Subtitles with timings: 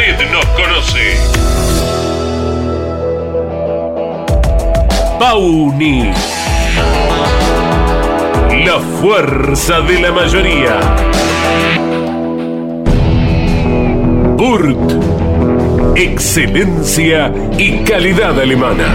[0.00, 1.18] Usted nos conoce.
[5.18, 6.10] Pauni.
[8.64, 10.80] La fuerza de la mayoría.
[14.36, 14.78] Burt.
[15.96, 18.86] Excelencia y calidad alemana.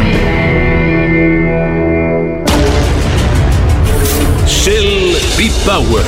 [4.48, 6.04] Shell B-Power.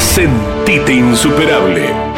[0.00, 2.13] Sentite insuperable.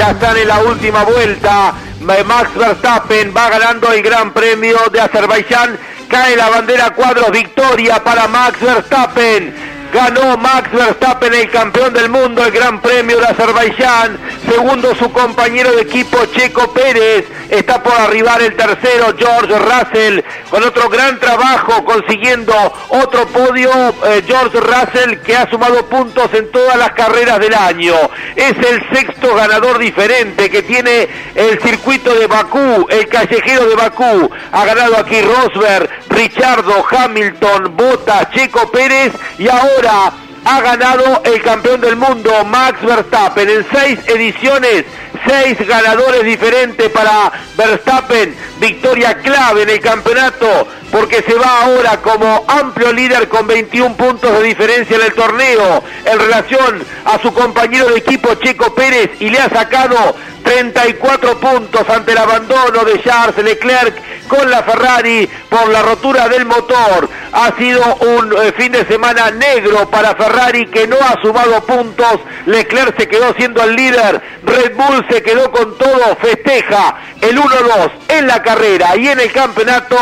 [0.00, 1.74] Ya están en la última vuelta.
[2.00, 5.78] Max Verstappen va ganando el Gran Premio de Azerbaiyán.
[6.08, 9.54] Cae la bandera cuadros, victoria para Max Verstappen.
[9.92, 14.18] Ganó Max Verstappen, el campeón del mundo, el Gran Premio de Azerbaiyán.
[14.50, 17.26] Segundo su compañero de equipo Checo Pérez.
[17.50, 22.54] Está por arribar el tercero George Russell con otro gran trabajo consiguiendo
[22.88, 23.70] otro podio
[24.06, 27.94] eh, George Russell que ha sumado puntos en todas las carreras del año.
[28.36, 34.30] Es el sexto ganador diferente que tiene el circuito de Bakú, el callejero de Bakú.
[34.52, 40.12] Ha ganado aquí Rosberg, Richardo, Hamilton, Bota, Checo Pérez y ahora
[40.44, 44.84] ha ganado el campeón del mundo Max Verstappen en seis ediciones
[45.26, 52.44] seis ganadores diferentes para Verstappen, victoria clave en el campeonato, porque se va ahora como
[52.48, 57.88] amplio líder con 21 puntos de diferencia en el torneo en relación a su compañero
[57.88, 63.44] de equipo Checo Pérez y le ha sacado 34 puntos ante el abandono de Charles
[63.44, 63.94] Leclerc
[64.26, 67.08] con la Ferrari por la rotura del motor.
[67.32, 72.20] Ha sido un eh, fin de semana negro para Ferrari que no ha sumado puntos.
[72.46, 74.20] Leclerc se quedó siendo el líder.
[74.44, 76.16] Red Bull se quedó con todo.
[76.20, 79.96] Festeja el 1-2 en la carrera y en el campeonato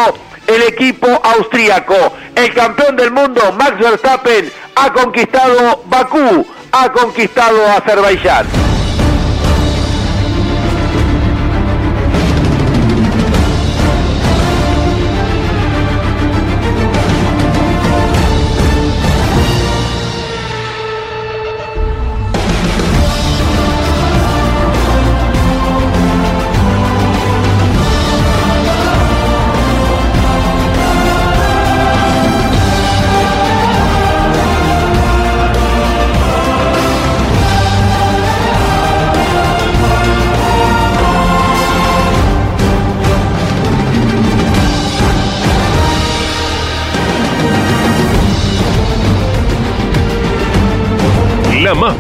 [0.46, 1.94] el equipo austríaco.
[2.34, 8.77] El campeón del mundo, Max Verstappen, ha conquistado Bakú, ha conquistado Azerbaiyán.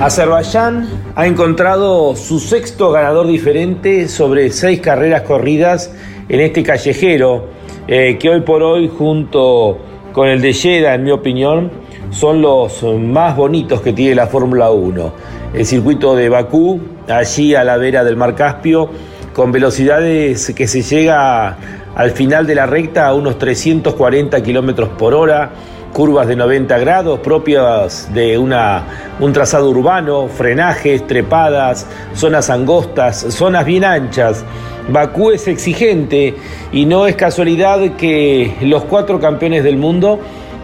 [0.00, 5.90] Azerbaiyán ha encontrado su sexto ganador diferente sobre seis carreras corridas
[6.28, 7.46] en este callejero,
[7.88, 9.78] eh, que hoy por hoy, junto
[10.12, 11.70] con el de Jeddah, en mi opinión,
[12.10, 15.12] son los más bonitos que tiene la Fórmula 1.
[15.54, 16.78] El circuito de Bakú,
[17.08, 18.90] allí a la vera del Mar Caspio,
[19.32, 21.56] con velocidades que se llega
[21.94, 25.52] al final de la recta a unos 340 kilómetros por hora,
[25.96, 28.84] curvas de 90 grados propias de una,
[29.18, 34.44] un trazado urbano, frenajes, trepadas, zonas angostas, zonas bien anchas.
[34.90, 36.34] Bakú es exigente
[36.70, 40.20] y no es casualidad que los cuatro campeones del mundo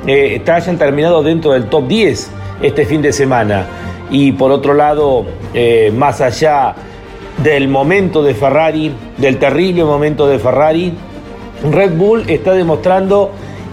[0.06, 2.30] eh, hayan terminado dentro del top 10
[2.60, 3.64] este fin de semana.
[4.10, 5.24] Y por otro lado,
[5.54, 6.74] eh, más allá
[7.42, 10.92] del momento de Ferrari, del terrible momento de Ferrari,
[11.70, 13.30] Red Bull está demostrando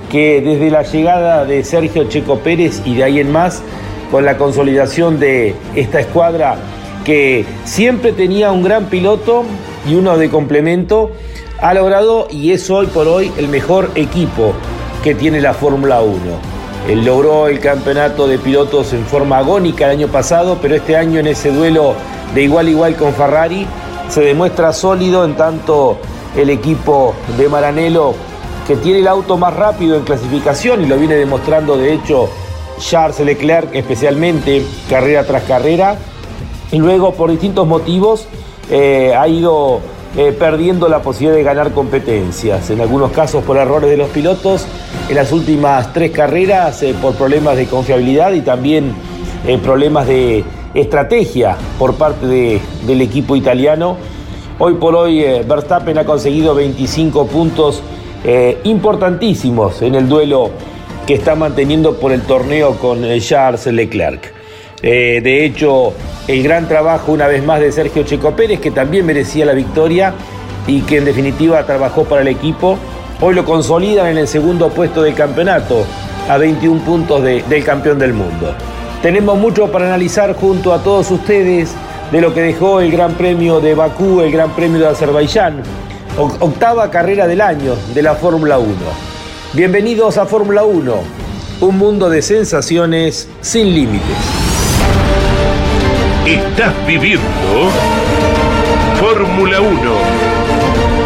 [0.10, 3.62] que desde la llegada de Sergio Checo Pérez y de ahí en más,
[4.12, 6.58] con la consolidación de esta escuadra
[7.06, 9.44] que siempre tenía un gran piloto
[9.88, 11.12] y uno de complemento,
[11.62, 14.54] ha logrado y es hoy por hoy el mejor equipo
[15.04, 16.18] que tiene la Fórmula 1.
[16.90, 21.20] Él logró el campeonato de pilotos en forma agónica el año pasado, pero este año
[21.20, 21.94] en ese duelo
[22.34, 23.68] de igual a igual con Ferrari
[24.10, 25.98] se demuestra sólido en tanto
[26.36, 28.16] el equipo de Maranello
[28.70, 32.30] que tiene el auto más rápido en clasificación y lo viene demostrando de hecho
[32.78, 35.98] Charles Leclerc especialmente carrera tras carrera
[36.72, 38.28] y luego por distintos motivos
[38.70, 39.80] eh, ha ido
[40.16, 44.68] eh, perdiendo la posibilidad de ganar competencias, en algunos casos por errores de los pilotos,
[45.10, 48.94] en las últimas tres carreras eh, por problemas de confiabilidad y también
[49.64, 50.44] problemas de
[50.76, 53.98] estrategia por parte del equipo italiano.
[54.60, 57.82] Hoy por hoy Verstappen ha conseguido 25 puntos
[58.24, 60.52] eh, importantísimos en el duelo
[61.08, 64.34] que está manteniendo por el torneo con eh, Charles Leclerc.
[64.82, 65.94] Eh, de hecho,
[66.28, 70.14] el gran trabajo una vez más de Sergio Checo Pérez, que también merecía la victoria
[70.68, 72.78] y que en definitiva trabajó para el equipo,
[73.22, 75.86] hoy lo consolidan en el segundo puesto del campeonato,
[76.30, 78.54] a 21 puntos del campeón del mundo.
[79.02, 81.74] Tenemos mucho para analizar junto a todos ustedes
[82.12, 85.64] de lo que dejó el Gran Premio de Bakú, el Gran Premio de Azerbaiyán,
[86.20, 88.76] octava carrera del año de la Fórmula 1.
[89.54, 90.94] Bienvenidos a Fórmula 1,
[91.62, 94.18] un mundo de sensaciones sin límites.
[96.26, 97.24] Estás viviendo
[99.00, 99.70] Fórmula 1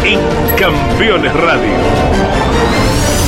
[0.04, 0.18] en
[0.56, 1.74] Campeones Radio,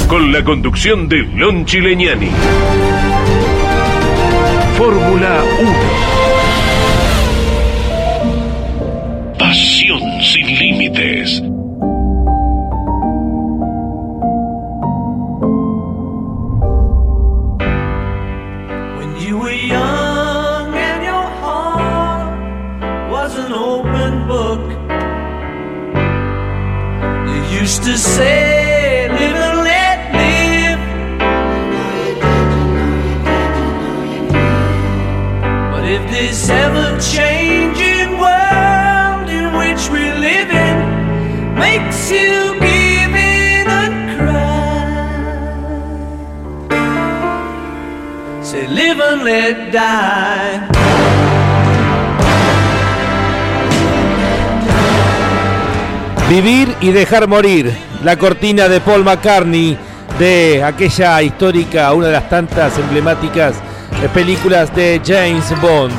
[0.08, 2.30] con la conducción de Lon Chileñani.
[4.76, 5.72] Fórmula 1.
[9.38, 11.45] Pasión sin límites.
[56.96, 59.76] Dejar morir, la cortina de Paul McCartney
[60.18, 63.54] de aquella histórica, una de las tantas emblemáticas
[64.02, 65.92] eh, películas de James Bond.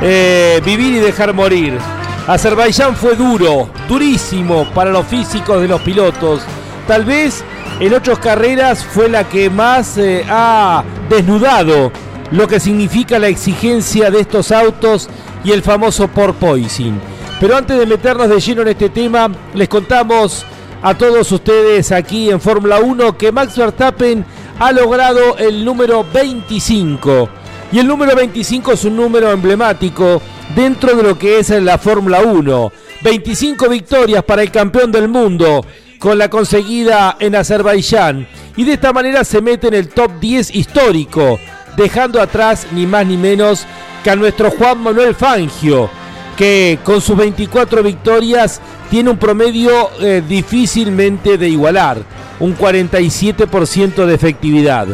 [0.00, 1.78] Eh, vivir y dejar morir.
[2.26, 6.40] Azerbaiyán fue duro, durísimo para los físicos de los pilotos.
[6.86, 7.44] Tal vez
[7.78, 11.92] en otras carreras fue la que más eh, ha desnudado
[12.30, 15.10] lo que significa la exigencia de estos autos
[15.44, 17.17] y el famoso porpoising.
[17.40, 20.44] Pero antes de meternos de lleno en este tema, les contamos
[20.82, 24.24] a todos ustedes aquí en Fórmula 1 que Max Verstappen
[24.58, 27.28] ha logrado el número 25.
[27.70, 30.20] Y el número 25 es un número emblemático
[30.56, 32.72] dentro de lo que es la Fórmula 1.
[33.02, 35.64] 25 victorias para el campeón del mundo
[35.98, 38.26] con la conseguida en Azerbaiyán.
[38.56, 41.38] Y de esta manera se mete en el top 10 histórico,
[41.76, 43.66] dejando atrás ni más ni menos
[44.02, 45.90] que a nuestro Juan Manuel Fangio,
[46.38, 51.98] que con sus 24 victorias tiene un promedio eh, difícilmente de igualar,
[52.38, 54.86] un 47% de efectividad.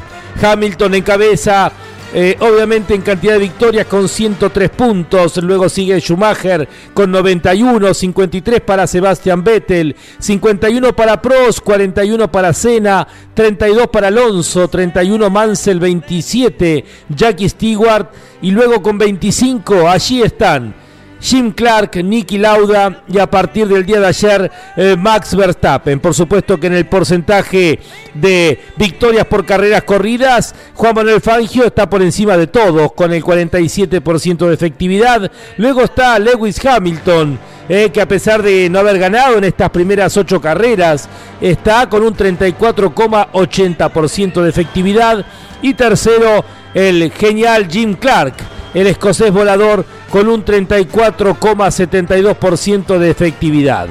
[0.43, 1.71] Hamilton en cabeza,
[2.15, 8.63] eh, obviamente en cantidad de victorias con 103 puntos, luego sigue Schumacher con 91, 53
[8.63, 16.87] para Sebastian Vettel, 51 para Prost, 41 para Senna, 32 para Alonso, 31 Mansell, 27
[17.11, 18.07] Jackie Stewart
[18.41, 20.84] y luego con 25 allí están
[21.25, 25.99] Jim Clark, Nicky Lauda y a partir del día de ayer eh, Max Verstappen.
[25.99, 27.79] Por supuesto que en el porcentaje
[28.13, 33.25] de victorias por carreras corridas, Juan Manuel Fangio está por encima de todos con el
[33.25, 35.33] 47% de efectividad.
[35.57, 37.39] Luego está Lewis Hamilton
[37.71, 41.09] eh, que a pesar de no haber ganado en estas primeras ocho carreras,
[41.41, 45.25] está con un 34,80% de efectividad.
[45.63, 48.35] Y tercero, el genial Jim Clark,
[48.75, 53.87] el escocés volador, con un 34,72% de efectividad.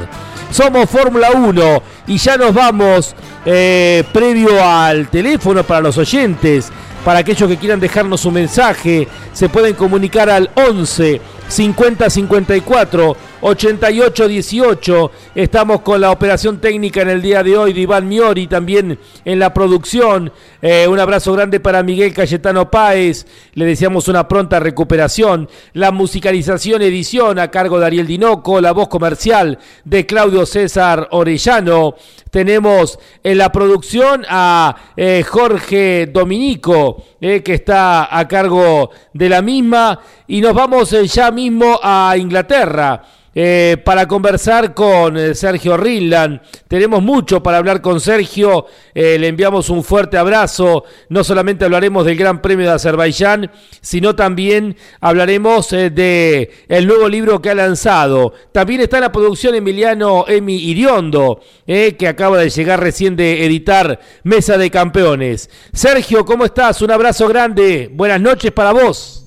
[0.51, 6.71] Somos Fórmula 1 y ya nos vamos eh, previo al teléfono para los oyentes.
[7.03, 14.29] Para aquellos que quieran dejarnos un mensaje, se pueden comunicar al 11 50 54 88
[14.29, 15.11] 18.
[15.35, 19.37] Estamos con la operación técnica en el día de hoy de Iván Miori, también en
[19.37, 20.31] la producción.
[20.61, 23.27] Eh, un abrazo grande para Miguel Cayetano Páez.
[23.55, 25.49] Le deseamos una pronta recuperación.
[25.73, 31.95] La musicalización edición a cargo de Ariel Dinoco, la voz comercial de Claudio César Orellano.
[32.31, 39.41] Tenemos en la producción a eh, Jorge Dominico, eh, que está a cargo de la
[39.41, 39.99] misma.
[40.27, 43.03] Y nos vamos ya mismo a Inglaterra.
[43.35, 46.41] Eh, para conversar con eh, Sergio Rinland.
[46.67, 50.83] Tenemos mucho para hablar con Sergio, eh, le enviamos un fuerte abrazo.
[51.09, 53.49] No solamente hablaremos del Gran Premio de Azerbaiyán,
[53.81, 58.33] sino también hablaremos de el nuevo libro que ha lanzado.
[58.51, 64.57] También está la producción Emiliano Emi Iriondo, que acaba de llegar recién de editar Mesa
[64.57, 65.49] de Campeones.
[65.73, 66.81] Sergio, ¿cómo estás?
[66.81, 67.89] Un abrazo grande.
[67.91, 69.22] Buenas noches para vos.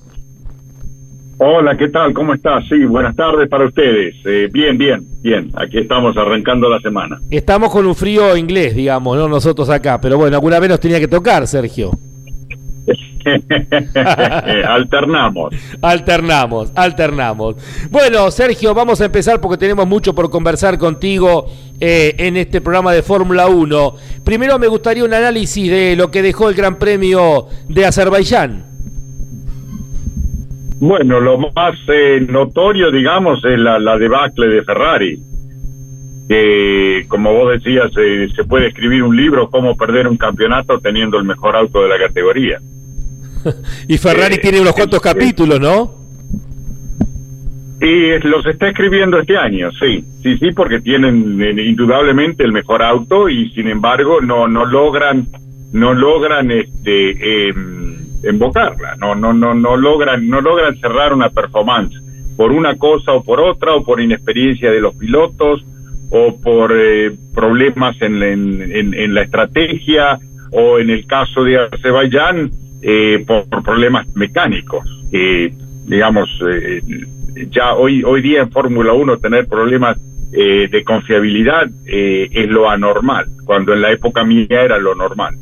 [1.39, 2.13] Hola, ¿qué tal?
[2.13, 2.67] ¿Cómo estás?
[2.67, 4.15] Sí, buenas tardes para ustedes.
[4.25, 5.51] Eh, bien, bien, bien.
[5.55, 7.19] Aquí estamos arrancando la semana.
[7.29, 9.27] Estamos con un frío inglés, digamos, ¿no?
[9.27, 11.91] Nosotros acá, pero bueno, alguna vez nos tenía que tocar, Sergio.
[14.67, 15.53] alternamos.
[15.79, 17.55] Alternamos, alternamos.
[17.91, 21.45] Bueno, Sergio, vamos a empezar porque tenemos mucho por conversar contigo
[21.79, 23.95] eh, en este programa de Fórmula 1.
[24.23, 28.76] Primero me gustaría un análisis de lo que dejó el Gran Premio de Azerbaiyán.
[30.79, 35.19] Bueno, lo más eh, notorio, digamos, es la, la, debacle de Ferrari.
[36.29, 41.17] Que, como vos decías, eh, se puede escribir un libro, cómo perder un campeonato teniendo
[41.17, 42.59] el mejor auto de la categoría.
[43.87, 45.95] y Ferrari eh, tiene unos cuantos capítulos, ¿no?
[47.79, 53.29] Y los está escribiendo este año, sí, sí, sí, porque tienen indudablemente el mejor auto
[53.29, 55.27] y sin embargo no no logran
[55.73, 57.53] no logran este
[58.23, 61.95] em, invocarla, no, no, no, no logran, no logran cerrar una performance
[62.37, 65.65] por una cosa o por otra, o por inexperiencia de los pilotos,
[66.09, 70.19] o por eh, problemas en, en, la estrategia,
[70.51, 74.85] o en el caso de Azerbaiyán, eh, por, problemas mecánicos.
[75.85, 76.81] digamos, eh,
[77.49, 79.97] ya hoy, hoy día en Fórmula 1 tener problemas
[80.29, 85.35] de confiabilidad es lo anormal, cuando en la época mía era lo normal.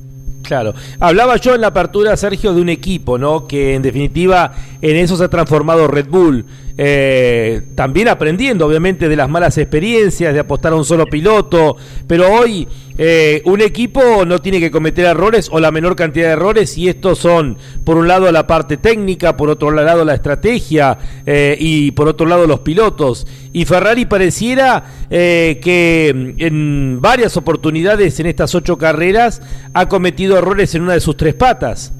[0.45, 0.73] Claro.
[0.99, 3.47] Hablaba yo en la apertura, Sergio, de un equipo, ¿no?
[3.47, 6.45] Que en definitiva en eso se ha transformado Red Bull.
[6.77, 11.77] Eh, también aprendiendo, obviamente, de las malas experiencias, de apostar a un solo piloto.
[12.05, 12.67] Pero hoy
[12.97, 16.89] eh, un equipo no tiene que cometer errores o la menor cantidad de errores y
[16.89, 21.91] estos son, por un lado, la parte técnica, por otro lado, la estrategia eh, y
[21.91, 23.25] por otro lado, los pilotos.
[23.53, 29.41] Y Ferrari pareciera que en varias oportunidades en estas ocho carreras
[29.73, 31.93] ha cometido errores en una de sus tres patas.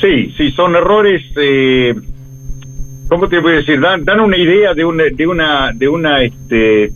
[0.00, 1.22] Sí, sí, son errores
[3.10, 3.80] ¿cómo te voy a decir?
[3.80, 6.92] Dan, dan una idea de una, de una, de una, este,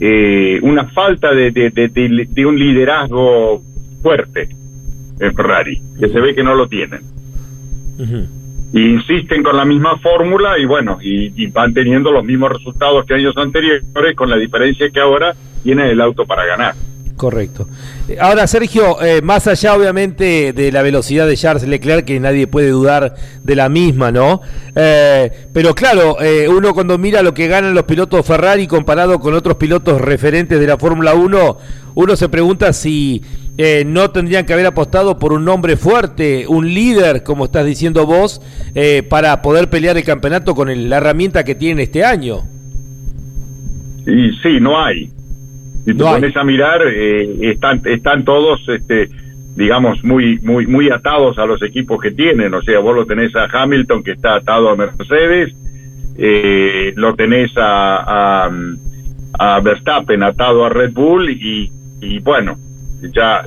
[0.00, 3.60] eh, una falta de, de, un liderazgo
[4.02, 4.48] fuerte
[5.18, 7.00] en Ferrari, que se ve que no lo tienen.
[8.72, 13.36] insisten con la misma fórmula y bueno, y, van teniendo los mismos resultados que años
[13.36, 16.74] anteriores, con la diferencia que ahora tienen el auto para ganar.
[17.20, 17.68] Correcto.
[18.18, 22.70] Ahora, Sergio, eh, más allá obviamente de la velocidad de Charles Leclerc, que nadie puede
[22.70, 24.40] dudar de la misma, ¿no?
[24.74, 29.34] Eh, pero claro, eh, uno cuando mira lo que ganan los pilotos Ferrari comparado con
[29.34, 31.58] otros pilotos referentes de la Fórmula 1,
[31.94, 33.22] uno se pregunta si
[33.84, 38.40] no tendrían que haber apostado por un nombre fuerte, un líder, como estás diciendo vos,
[39.10, 42.44] para poder pelear el campeonato con la herramienta que tienen este año.
[44.06, 45.10] Y sí, no hay.
[45.84, 49.08] Si te pones a mirar, eh, están, están todos, este,
[49.56, 52.52] digamos, muy, muy, muy atados a los equipos que tienen.
[52.54, 55.54] O sea, vos lo tenés a Hamilton que está atado a Mercedes,
[56.16, 58.50] eh, lo tenés a,
[59.38, 62.56] a, Verstappen atado a Red Bull y, y bueno,
[63.14, 63.46] ya,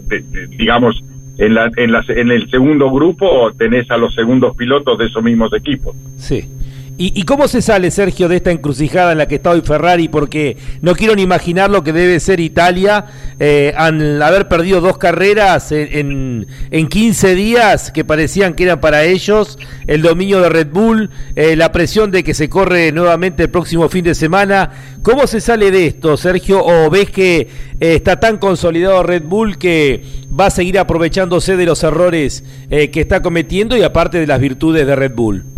[0.58, 1.04] digamos,
[1.38, 5.24] en, la, en, la, en el segundo grupo tenés a los segundos pilotos de esos
[5.24, 5.96] mismos equipos.
[6.18, 6.46] Sí.
[6.95, 10.09] ¿Y, cómo se sale, Sergio, de esta encrucijada en la que está hoy Ferrari?
[10.09, 13.05] Porque no quiero ni imaginar lo que debe ser Italia
[13.39, 19.05] eh, al haber perdido dos carreras en, en, 15 días que parecían que eran para
[19.05, 19.57] ellos,
[19.88, 23.89] el dominio de Red Bull, eh, la presión de que se corre nuevamente el próximo
[23.89, 24.69] fin de semana.
[25.01, 26.63] ¿Cómo se sale de esto, Sergio?
[26.63, 27.47] ¿O ves que eh,
[27.79, 30.03] está tan consolidado Red Bull que
[30.39, 34.85] va a seguir aprovechándose de los errores que está cometiendo y aparte de las virtudes
[34.85, 35.52] de Red Bull?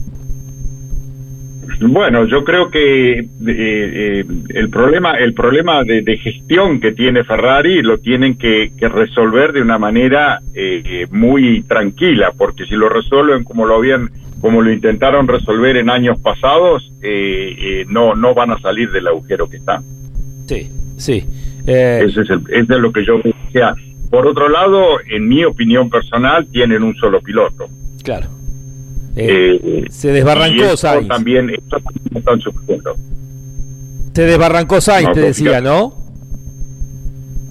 [1.79, 7.81] Bueno, yo creo que eh, eh, el problema, el problema de, gestión que tiene Ferrari
[7.81, 13.65] lo tienen que, resolver de una manera eh, muy tranquila, porque si lo resuelven como
[13.65, 16.91] lo habían, como lo intentaron resolver en años pasados,
[17.87, 19.83] no, no van a salir del agujero que están.
[20.47, 21.25] Sí, sí.
[21.65, 23.75] Ese es, es lo que yo decía.
[24.09, 27.67] Por otro lado, en mi opinión personal, tienen un solo piloto.
[28.03, 28.27] Claro.
[29.15, 31.07] Eh, se desbarrancó Sainz.
[31.07, 31.51] También,
[34.13, 35.93] Se desbarrancó Sainz, te decía, ¿no?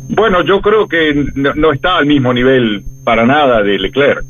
[0.09, 4.25] Bueno, yo creo que no, está al mismo nivel para nada de Leclerc,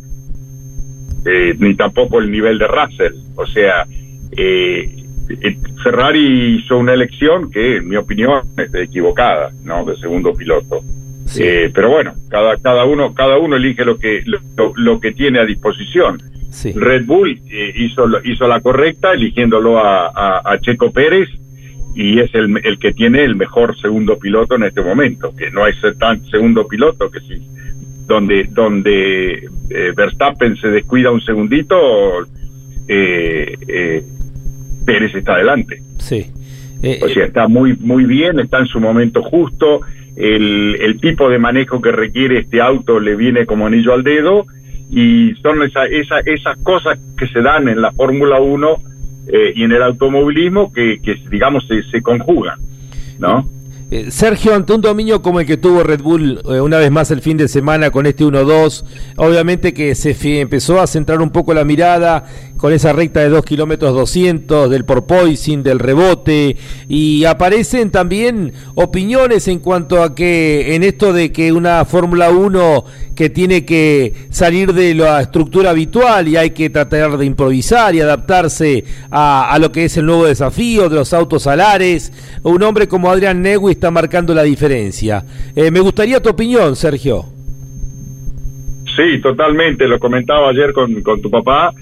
[1.26, 3.14] eh, ni tampoco el nivel de Russell.
[3.34, 3.84] O sea,
[4.36, 5.04] eh,
[5.82, 9.84] Ferrari hizo una elección que, en mi opinión, es equivocada, ¿no?
[9.84, 10.82] De segundo piloto.
[11.74, 14.22] pero bueno, cada cada uno cada uno elige lo que
[14.76, 16.18] lo que tiene a disposición.
[16.74, 21.28] Red Bull eh, hizo, hizo la correcta eligiéndolo a, Checo Pérez
[21.94, 25.66] y es el, el, que tiene el mejor segundo piloto en este momento, que no
[25.66, 27.42] es tan segundo piloto que si
[28.06, 31.76] donde donde eh, Verstappen se descuida un segundito,
[32.88, 34.02] eh,
[34.84, 35.80] Pérez está adelante.
[35.98, 36.26] Sí.
[37.00, 39.80] o sea, está muy muy bien, está en su momento justo.
[40.16, 44.46] El, el tipo de manejo que requiere este auto le viene como anillo al dedo
[44.94, 48.76] y son esa, esa, esas cosas que se dan en la Fórmula 1
[49.26, 52.60] eh, y en el automovilismo que, que digamos, se, se conjugan,
[53.18, 53.44] ¿no?
[53.90, 57.10] Eh, Sergio, ante un dominio como el que tuvo Red Bull eh, una vez más
[57.10, 58.84] el fin de semana con este 1-2,
[59.16, 62.24] obviamente que se empezó a centrar un poco la mirada
[62.64, 66.56] con esa recta de 2 kilómetros 200 del porpoising, del rebote,
[66.88, 72.84] y aparecen también opiniones en cuanto a que en esto de que una Fórmula 1
[73.14, 78.00] que tiene que salir de la estructura habitual y hay que tratar de improvisar y
[78.00, 83.10] adaptarse a, lo que es el nuevo desafío de los autos alares, un hombre como
[83.10, 85.22] Adrián Newey está marcando la diferencia.
[85.54, 87.26] Eh, me gustaría tu opinión, Sergio.
[88.96, 91.74] Sí, totalmente, lo comentaba ayer con, con tu papá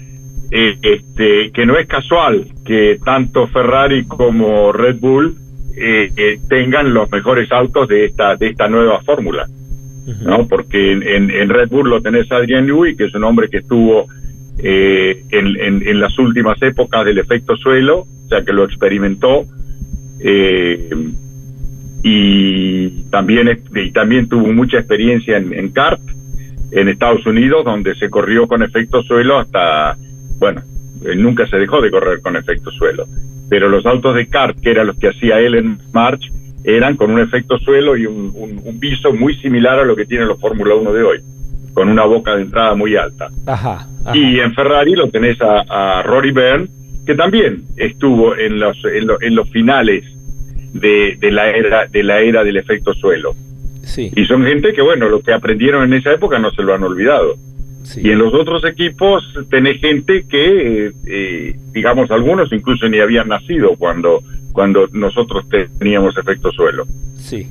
[0.55, 5.35] eh, este, que no es casual que tanto Ferrari como Red Bull
[5.75, 9.47] eh, eh, tengan los mejores autos de esta de esta nueva fórmula,
[10.21, 10.47] ¿no?
[10.47, 13.57] Porque en, en, Red Bull lo tenés a Adrian Newey, que es un hombre que
[13.57, 14.05] estuvo
[14.59, 15.25] en,
[15.87, 19.45] en, las últimas épocas del efecto suelo, o sea que lo experimentó
[22.03, 25.99] y también y también tuvo mucha experiencia en, en kart
[26.69, 29.97] en Estados Unidos, donde se corrió con efecto suelo hasta
[30.39, 30.61] bueno,
[31.15, 33.05] nunca se dejó de correr con efecto suelo,
[33.49, 36.31] pero los autos de kart, que eran los que hacía él en March,
[36.63, 40.27] eran con un efecto suelo y un, un, piso muy similar a lo que tienen
[40.27, 41.19] los Fórmula 1 de hoy,
[41.73, 43.29] con una boca de entrada muy alta.
[43.45, 46.67] Ajá, Y en Ferrari lo tenés a, Rory Byrne,
[47.05, 50.05] que también estuvo en los, en, los finales
[50.73, 53.35] de, de, la era, de la era del efecto suelo.
[53.83, 54.11] Sí.
[54.15, 56.83] Y son gente que, bueno, lo que aprendieron en esa época no se lo han
[56.83, 57.35] olvidado.
[57.97, 63.75] Y en los otros equipos tenés gente que, eh, digamos, algunos incluso ni habían nacido
[63.77, 65.45] cuando, cuando nosotros
[65.79, 66.85] teníamos efecto suelo.
[67.17, 67.47] Sí.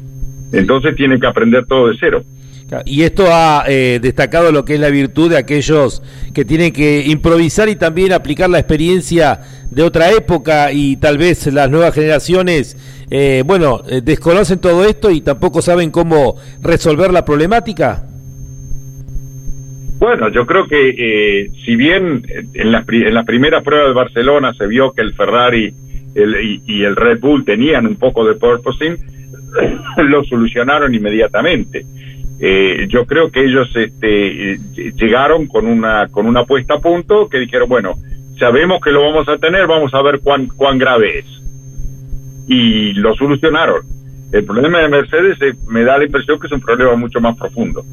[0.53, 2.23] Entonces tienen que aprender todo de cero.
[2.87, 7.05] Y esto ha eh, destacado lo que es la virtud de aquellos que tienen que
[7.07, 9.41] improvisar y también aplicar la experiencia
[9.71, 12.79] de otra época y tal vez las nuevas generaciones,
[13.11, 18.07] eh, bueno, desconocen todo esto y tampoco saben cómo resolver la problemática.
[20.03, 24.53] Bueno, yo creo que eh, si bien en la, en la primera prueba de Barcelona
[24.53, 25.73] se vio que el Ferrari
[26.67, 28.97] y, el Red Bull tenían un poco de purposing,
[29.99, 31.87] lo solucionaron inmediatamente.
[32.41, 34.59] Eh, yo creo que ellos este,
[34.97, 37.95] llegaron con una con una puesta a punto que dijeron, bueno,
[38.41, 41.27] sabemos que lo vamos a tener, vamos a ver cuán, cuán grave es.
[42.49, 43.83] Y lo solucionaron.
[44.33, 47.37] El problema de Mercedes eh, me da la impresión que es un problema mucho más
[47.37, 47.85] profundo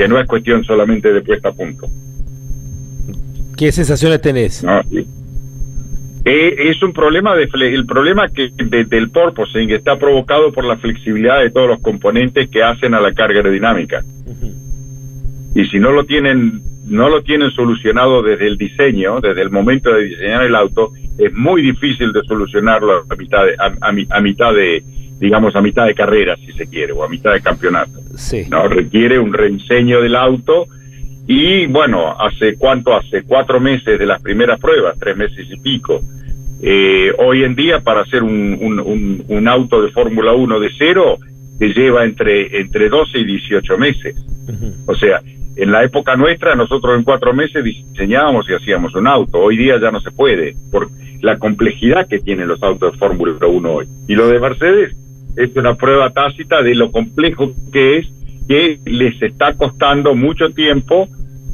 [0.00, 1.86] que no es cuestión solamente de puesta a punto.
[3.54, 4.64] ¿Qué sensaciones tenés?
[6.24, 11.40] Eh, es un problema de el problema que del porpoising está provocado por la flexibilidad
[11.40, 14.02] de todos los componentes que hacen a la carga aerodinámica.
[15.54, 19.92] Y si no lo tienen no lo tienen solucionado desde el diseño, desde el momento
[19.92, 23.54] de diseñar el auto, es muy difícil de solucionarlo a mitad de,
[24.10, 24.82] a, mitad de
[25.20, 28.46] digamos a mitad de carrera si se quiere o a mitad de campeonato sí.
[28.48, 30.66] no requiere un reenseño del auto
[31.26, 36.00] y bueno hace cuánto hace cuatro meses de las primeras pruebas tres meses y pico
[36.62, 41.16] eh, hoy en día para hacer un, un, un, auto de Fórmula 1 de cero
[41.58, 44.16] te lleva entre entre 12 y 18 meses
[44.86, 45.22] o sea
[45.56, 49.38] en la época nuestra, nosotros en cuatro meses diseñábamos y hacíamos un auto.
[49.38, 50.88] Hoy día ya no se puede, por
[51.20, 53.86] la complejidad que tienen los autos de Fórmula 1 hoy.
[54.08, 54.96] Y lo de Mercedes
[55.40, 58.06] es una prueba tácita de lo complejo que es,
[58.48, 61.08] que les está costando mucho tiempo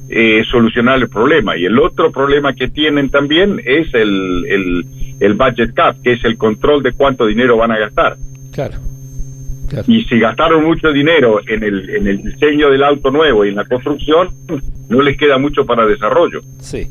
[0.09, 1.57] eh, solucionar el problema.
[1.57, 4.87] Y el otro problema que tienen también es el, el,
[5.21, 8.17] el budget cap, que es el control de cuánto dinero van a gastar.
[8.53, 8.75] Claro.
[9.89, 13.57] Y si gastaron mucho dinero en el, en el diseño del auto nuevo y en
[13.57, 14.31] la construcción,
[14.89, 16.41] no les queda mucho para desarrollo.
[16.61, 16.87] Sí,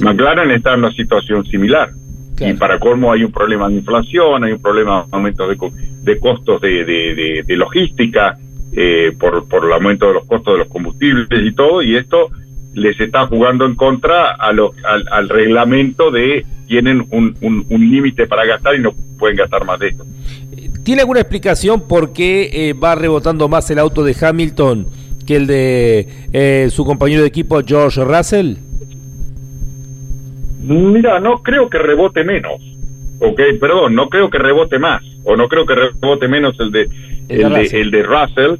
[0.00, 1.90] McLaren está en una situación similar.
[2.38, 5.56] Y para colmo hay un problema de inflación, hay un problema de aumento de,
[6.06, 6.84] de costos de,
[7.46, 8.38] de, logística,
[8.72, 12.30] eh, por, por el aumento de los costos de los combustibles y todo, y esto
[12.74, 17.90] les está jugando en contra a lo, al, al reglamento de tienen un, un, un
[17.90, 20.04] límite para gastar y no pueden gastar más de esto.
[20.84, 24.86] ¿Tiene alguna explicación por qué eh, va rebotando más el auto de Hamilton
[25.26, 28.56] que el de eh, su compañero de equipo George Russell?
[30.62, 32.75] Mira, no creo que rebote menos.
[33.20, 35.02] Ok, perdón, no creo que rebote más.
[35.24, 36.88] O no creo que rebote menos el de,
[37.28, 38.56] el, de, el de Russell.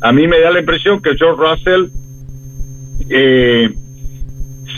[0.00, 1.86] A mí me da la impresión que George Russell
[3.10, 3.70] eh,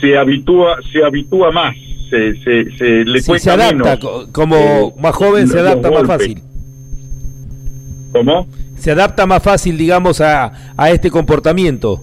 [0.00, 1.74] se habitúa se habitúa más
[2.08, 3.98] se, se, se le sí, se adapta
[4.32, 6.42] como más joven se adapta más fácil
[8.12, 8.46] ¿Cómo?
[8.76, 12.00] Se adapta más fácil, digamos, a, a este comportamiento.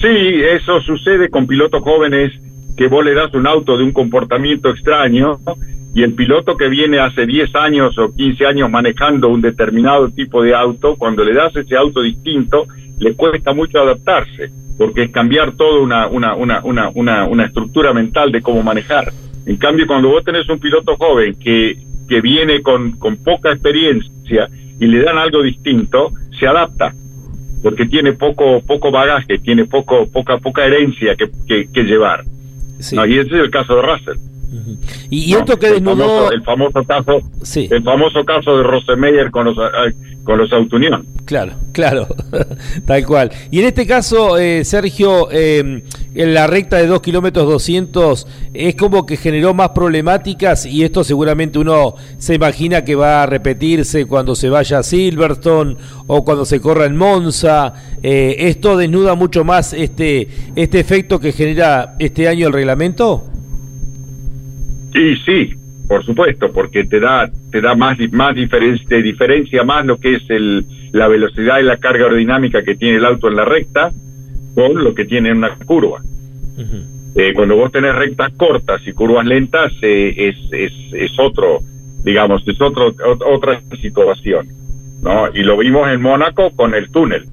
[0.00, 2.32] Sí, eso sucede con pilotos jóvenes
[2.76, 5.38] que vos le das un auto de un comportamiento extraño
[5.94, 10.42] y el piloto que viene hace 10 años o 15 años manejando un determinado tipo
[10.42, 12.66] de auto, cuando le das ese auto distinto,
[12.98, 18.32] le cuesta mucho adaptarse, porque es cambiar toda una, una, una, una, una, estructura mental
[18.32, 19.12] de cómo manejar.
[19.44, 21.76] En cambio, cuando vos tenés un piloto joven que
[22.12, 24.46] que viene con, con poca experiencia
[24.78, 26.92] y le dan algo distinto, se adapta,
[27.62, 31.30] porque tiene poco, poco bagaje, tiene poco, poca, poca herencia que,
[31.72, 32.24] que, llevar.
[32.90, 34.18] Y ese es el caso de Russell.
[35.10, 36.30] Y, esto que desnudó...
[36.30, 37.18] El famoso, caso,
[37.54, 39.56] el famoso caso de Rosemeyer con los,
[40.24, 41.06] con los Autounión.
[41.24, 42.06] Claro, claro,
[42.86, 43.30] tal cual.
[43.50, 45.82] Y en este caso, eh, Sergio, eh,
[46.14, 51.04] en la recta de 2 kilómetros 200 es como que generó más problemáticas y esto
[51.04, 56.44] seguramente uno se imagina que va a repetirse cuando se vaya a Silverstone o cuando
[56.44, 57.72] se corra en Monza.
[58.02, 63.31] Eh, ¿Esto desnuda mucho más este, este efecto que genera este año el reglamento?
[64.92, 65.54] Sí, sí,
[65.88, 70.30] por supuesto, porque te da te da más más diferencia diferencia más lo que es
[70.30, 73.90] el la velocidad y la carga aerodinámica que tiene el auto en la recta
[74.54, 76.00] con lo que tiene en una curva.
[77.14, 81.60] eh, cuando vos tenés rectas cortas y curvas lentas eh, es, es, es otro
[82.04, 82.94] digamos es otro
[83.26, 84.48] otra situación
[85.02, 87.24] no y lo vimos en Mónaco con el túnel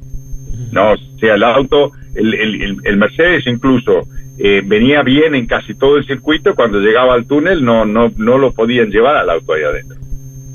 [0.72, 4.06] no o sea el auto el, el, el Mercedes incluso
[4.42, 8.38] eh, venía bien en casi todo el circuito, cuando llegaba al túnel no, no, no
[8.38, 9.98] lo podían llevar al auto ahí adentro.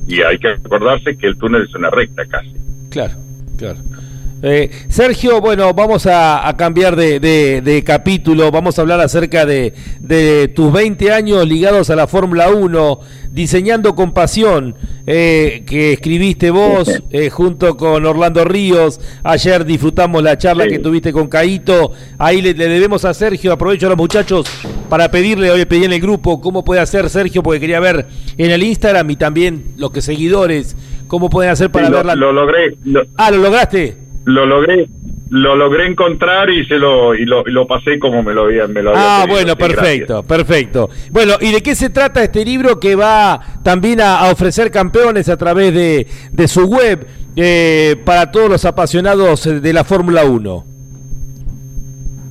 [0.08, 2.54] Y hay que acordarse que el túnel es una recta casi.
[2.90, 3.14] Claro,
[3.58, 3.78] claro.
[4.46, 9.72] Eh, Sergio, bueno, vamos a, cambiar de, capítulo, vamos a hablar acerca de,
[10.54, 13.00] tus 20 años ligados a la Fórmula 1,
[13.32, 14.76] diseñando con pasión,
[15.06, 19.00] eh, que escribiste vos eh, junto con Orlando Ríos.
[19.22, 21.92] Ayer disfrutamos la charla que tuviste con Caito.
[22.18, 24.46] Ahí le, debemos a Sergio, aprovecho a los muchachos
[24.90, 28.50] para pedirle, hoy pedí en el grupo, cómo puede hacer Sergio, porque quería ver en
[28.50, 30.76] el Instagram y también los que seguidores,
[31.06, 32.14] cómo pueden hacer para verla.
[32.14, 32.76] Lo logré.
[33.16, 34.88] Ah, lo lograste lo logré
[35.30, 38.92] lo logré encontrar y se lo y lo, pasé como me lo había me lo
[38.94, 40.90] ah bueno perfecto perfecto.
[41.10, 45.36] Bueno y de qué se trata este libro que va también a, ofrecer campeones a
[45.36, 47.06] través de, de su web
[47.36, 50.64] eh, para todos los apasionados de la Fórmula 1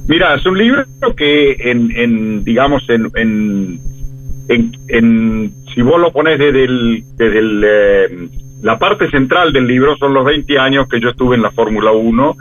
[0.07, 0.85] mira es un libro
[1.17, 3.11] que en, en digamos en,
[4.47, 8.29] en, en, si vos lo pones desde el desde el eh,
[8.63, 11.91] la parte central del libro son los 20 años que yo estuve en la Fórmula
[11.91, 12.35] 1,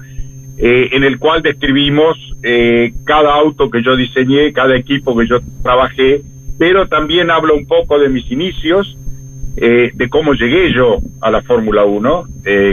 [0.56, 5.40] eh, en el cual describimos eh, cada auto que yo diseñé, cada equipo que yo
[5.62, 6.22] trabajé,
[6.58, 8.96] pero también hablo un poco de mis inicios,
[9.56, 12.24] eh, de cómo llegué yo a la Fórmula 1,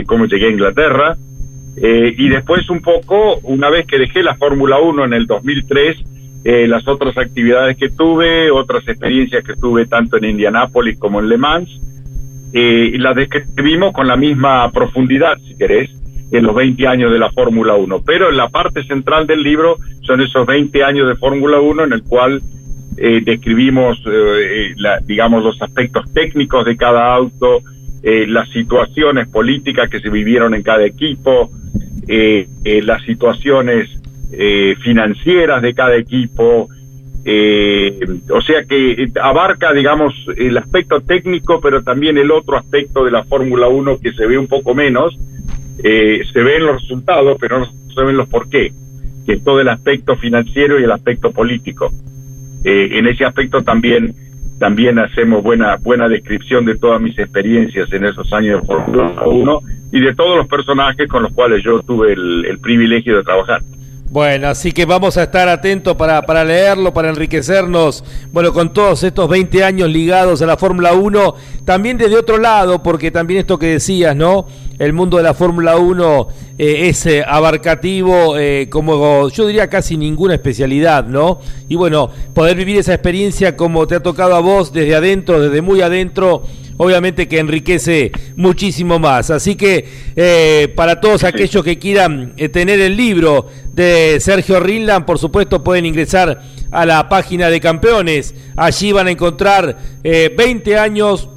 [0.06, 1.16] cómo llegué a Inglaterra,
[1.76, 6.04] y después un poco, una vez que dejé la Fórmula 1 en el 2003,
[6.42, 11.28] eh, las otras actividades que tuve, otras experiencias que tuve tanto en Indianápolis como en
[11.28, 11.68] Le Mans,
[12.52, 15.90] eh, y las describimos con la misma profundidad, si querés,
[16.32, 18.02] en los 20 años de la Fórmula 1.
[18.04, 21.92] Pero en la parte central del libro son esos 20 años de Fórmula 1 en
[21.92, 22.40] el cual
[22.96, 27.62] eh, describimos, eh, la, digamos, los aspectos técnicos de cada auto,
[28.02, 31.50] eh, las situaciones políticas que se vivieron en cada equipo,
[32.08, 33.88] eh, eh, las situaciones
[34.32, 36.68] eh, financieras de cada equipo,
[37.24, 37.98] eh,
[38.30, 43.24] o sea que abarca, digamos, el aspecto técnico, pero también el otro aspecto de la
[43.24, 45.18] Fórmula 1 que se ve un poco menos,
[45.82, 48.72] eh, se ven los resultados, pero no se ven los por qué,
[49.26, 51.92] que es todo el aspecto financiero y el aspecto político.
[52.64, 54.14] Eh, en ese aspecto también
[54.58, 59.60] también hacemos buena buena descripción de todas mis experiencias en esos años de Fórmula 1
[59.92, 63.62] y de todos los personajes con los cuales yo tuve el privilegio de trabajar.
[64.10, 69.04] Bueno, así que vamos a estar atentos para, para leerlo, para enriquecernos, bueno, con todos
[69.04, 73.56] estos 20 años ligados a la Fórmula 1, también desde otro lado, porque también esto
[73.56, 74.48] que decías, ¿no?
[74.80, 79.96] El mundo de la Fórmula 1 eh, es eh, abarcativo, eh, como yo diría casi
[79.96, 81.38] ninguna especialidad, ¿no?
[81.68, 85.62] Y bueno, poder vivir esa experiencia como te ha tocado a vos desde adentro, desde
[85.62, 86.42] muy adentro,
[86.82, 89.28] obviamente que enriquece muchísimo más.
[89.28, 95.04] Así que eh, para todos aquellos que quieran eh, tener el libro de Sergio Rinland,
[95.04, 96.40] por supuesto pueden ingresar
[96.70, 98.34] a la página de campeones.
[98.56, 101.28] Allí van a encontrar eh, 20 años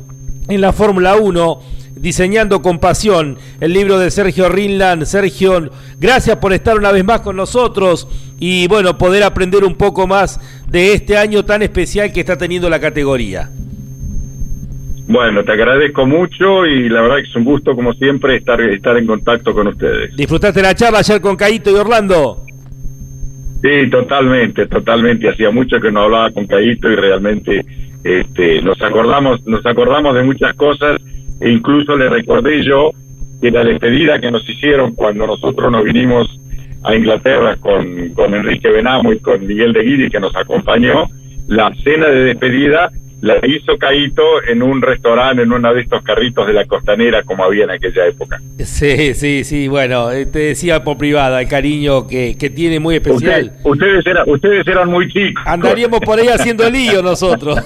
[0.47, 1.59] en la Fórmula 1.
[1.95, 5.05] Diseñando con pasión, el libro de Sergio Rinland.
[5.05, 8.07] Sergio, gracias por estar una vez más con nosotros
[8.39, 12.69] y bueno, poder aprender un poco más de este año tan especial que está teniendo
[12.69, 13.51] la categoría.
[15.07, 18.97] Bueno, te agradezco mucho y la verdad que es un gusto, como siempre, estar, estar
[18.97, 20.15] en contacto con ustedes.
[20.15, 22.45] ¿Disfrutaste la charla ayer con Caito y Orlando?
[23.61, 25.29] Sí, totalmente, totalmente.
[25.29, 27.65] Hacía mucho que no hablaba con Caito y realmente
[28.03, 30.99] este, nos acordamos, nos acordamos de muchas cosas
[31.39, 32.91] e incluso le recordé yo
[33.41, 36.39] que la despedida que nos hicieron cuando nosotros nos vinimos
[36.83, 41.09] a Inglaterra con, con Enrique Benamo y con Miguel de Guidi que nos acompañó,
[41.47, 42.89] la cena de despedida
[43.23, 47.45] la hizo Caito en un restaurante, en uno de estos carritos de la costanera como
[47.45, 48.41] había en aquella época.
[48.59, 52.95] Sí, sí, sí, bueno, eh, te decía por privada el cariño que, que tiene muy
[52.95, 53.53] especial.
[53.63, 55.41] Usted, ustedes, eran, ustedes eran muy chicos.
[55.47, 57.57] Andaríamos por ahí haciendo lío nosotros.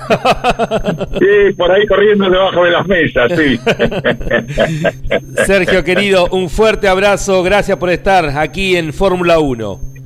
[1.18, 3.60] Sí, por ahí corriendo debajo de las mesas, sí.
[5.48, 9.97] Sergio, querido, un fuerte abrazo, gracias por estar aquí en Fórmula 1.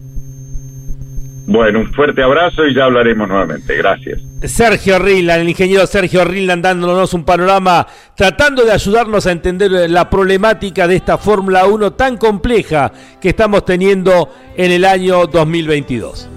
[1.47, 3.75] Bueno, un fuerte abrazo y ya hablaremos nuevamente.
[3.75, 4.21] Gracias.
[4.43, 10.09] Sergio Rinland, el ingeniero Sergio Rinland dándonos un panorama, tratando de ayudarnos a entender la
[10.09, 16.29] problemática de esta Fórmula 1 tan compleja que estamos teniendo en el año 2022.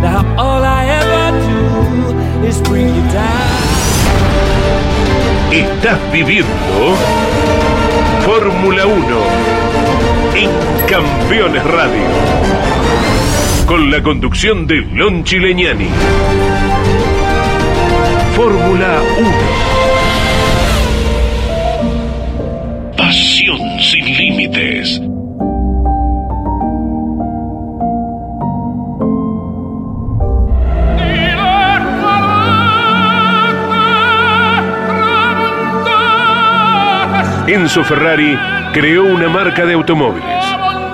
[0.00, 1.32] Now all I ever
[2.42, 3.52] do is bring you down.
[5.52, 6.48] Estás viviendo
[8.24, 8.96] Fórmula 1
[10.34, 10.50] en
[10.88, 13.21] Campeones Radio.
[13.66, 15.88] Con la conducción de Lon Chileñani.
[18.34, 19.30] Fórmula 1.
[22.96, 25.00] Pasión sin límites.
[37.46, 38.38] Enzo Ferrari
[38.72, 40.41] creó una marca de automóviles.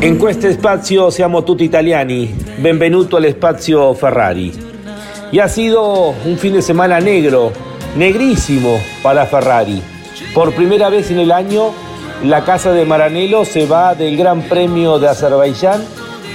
[0.00, 2.34] In questo spazio siamo tutti italiani.
[2.56, 4.50] Benvenuto al espacio Ferrari.
[5.30, 7.52] Y ha sido un fin de semana negro,
[7.96, 9.82] negrísimo para Ferrari.
[10.32, 11.86] Por primera vez en el año
[12.22, 15.84] la casa de Maranello se va del Gran Premio de Azerbaiyán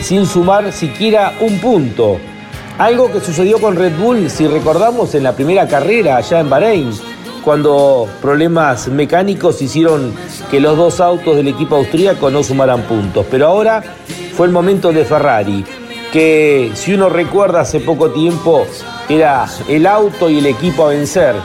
[0.02, 2.20] sin sumar siquiera un punto.
[2.78, 6.92] Algo que sucedió con Red Bull, si recordamos, en la primera carrera allá en Bahrein,
[7.44, 10.14] cuando problemas mecánicos hicieron
[10.50, 13.26] que los dos autos del equipo austríaco no sumaran puntos.
[13.30, 13.84] Pero ahora
[14.36, 15.64] fue el momento de Ferrari,
[16.12, 18.66] que si uno recuerda hace poco tiempo
[19.10, 21.36] era el auto y el equipo a vencer.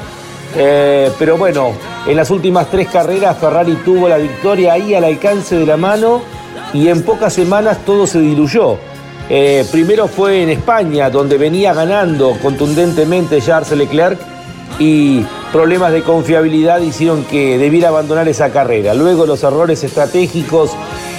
[0.57, 1.73] Eh, pero bueno,
[2.09, 6.23] en las últimas tres carreras Ferrari tuvo la victoria ahí al alcance de la mano
[6.73, 8.79] y en pocas semanas todo se diluyó.
[9.29, 14.19] Eh, primero fue en España, donde venía ganando contundentemente Charles Leclerc
[14.79, 18.95] y problemas de confiabilidad hicieron que debiera abandonar esa carrera.
[18.95, 20.71] Luego los errores estratégicos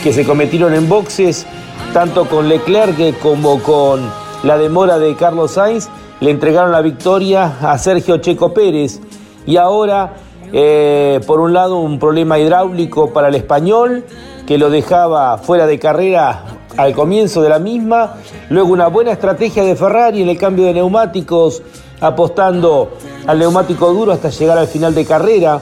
[0.04, 1.46] que se cometieron en boxes,
[1.94, 4.10] tanto con Leclerc como con
[4.42, 5.88] la demora de Carlos Sainz,
[6.20, 9.00] le entregaron la victoria a Sergio Checo Pérez.
[9.46, 10.14] Y ahora,
[10.52, 14.04] eh, por un lado, un problema hidráulico para el español,
[14.48, 16.44] que lo dejaba fuera de carrera
[16.78, 18.16] al comienzo de la misma,
[18.50, 21.62] luego una buena estrategia de Ferrari en el cambio de neumáticos,
[22.02, 22.92] apostando
[23.28, 25.62] al neumático duro hasta llegar al final de carrera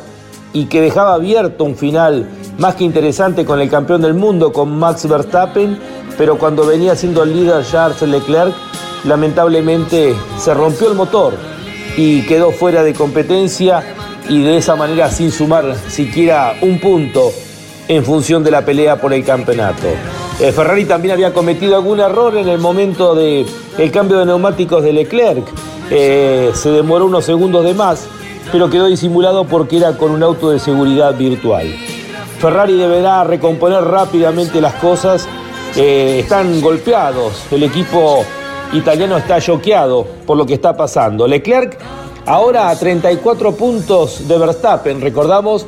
[0.53, 4.77] y que dejaba abierto un final más que interesante con el campeón del mundo, con
[4.77, 5.77] Max Verstappen,
[6.17, 8.53] pero cuando venía siendo el líder Charles Leclerc,
[9.03, 11.33] lamentablemente se rompió el motor
[11.97, 13.83] y quedó fuera de competencia
[14.29, 17.31] y de esa manera sin sumar siquiera un punto
[17.87, 19.87] en función de la pelea por el campeonato.
[20.39, 23.45] Eh, Ferrari también había cometido algún error en el momento del
[23.77, 25.47] el cambio de neumáticos de Leclerc.
[25.89, 28.07] Eh, se demoró unos segundos de más,
[28.51, 31.67] pero quedó disimulado porque era con un auto de seguridad virtual.
[32.39, 35.27] Ferrari deberá recomponer rápidamente las cosas.
[35.75, 37.45] Eh, están golpeados.
[37.51, 38.23] El equipo
[38.73, 41.27] italiano está choqueado por lo que está pasando.
[41.27, 41.77] Leclerc
[42.27, 45.01] ahora a 34 puntos de Verstappen.
[45.01, 45.65] Recordamos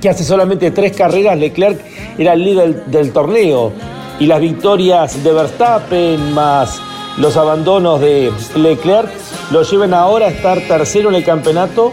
[0.00, 1.80] que hace solamente tres carreras Leclerc
[2.18, 3.72] era el líder del, torneo
[4.20, 6.80] y las victorias de Verstappen más
[7.16, 9.08] los abandonos de Leclerc
[9.50, 11.92] lo llevan ahora a estar tercero en el campeonato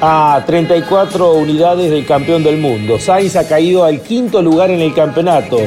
[0.00, 2.98] a 34 unidades del campeón del mundo.
[2.98, 5.58] Sainz ha caído al quinto lugar en el campeonato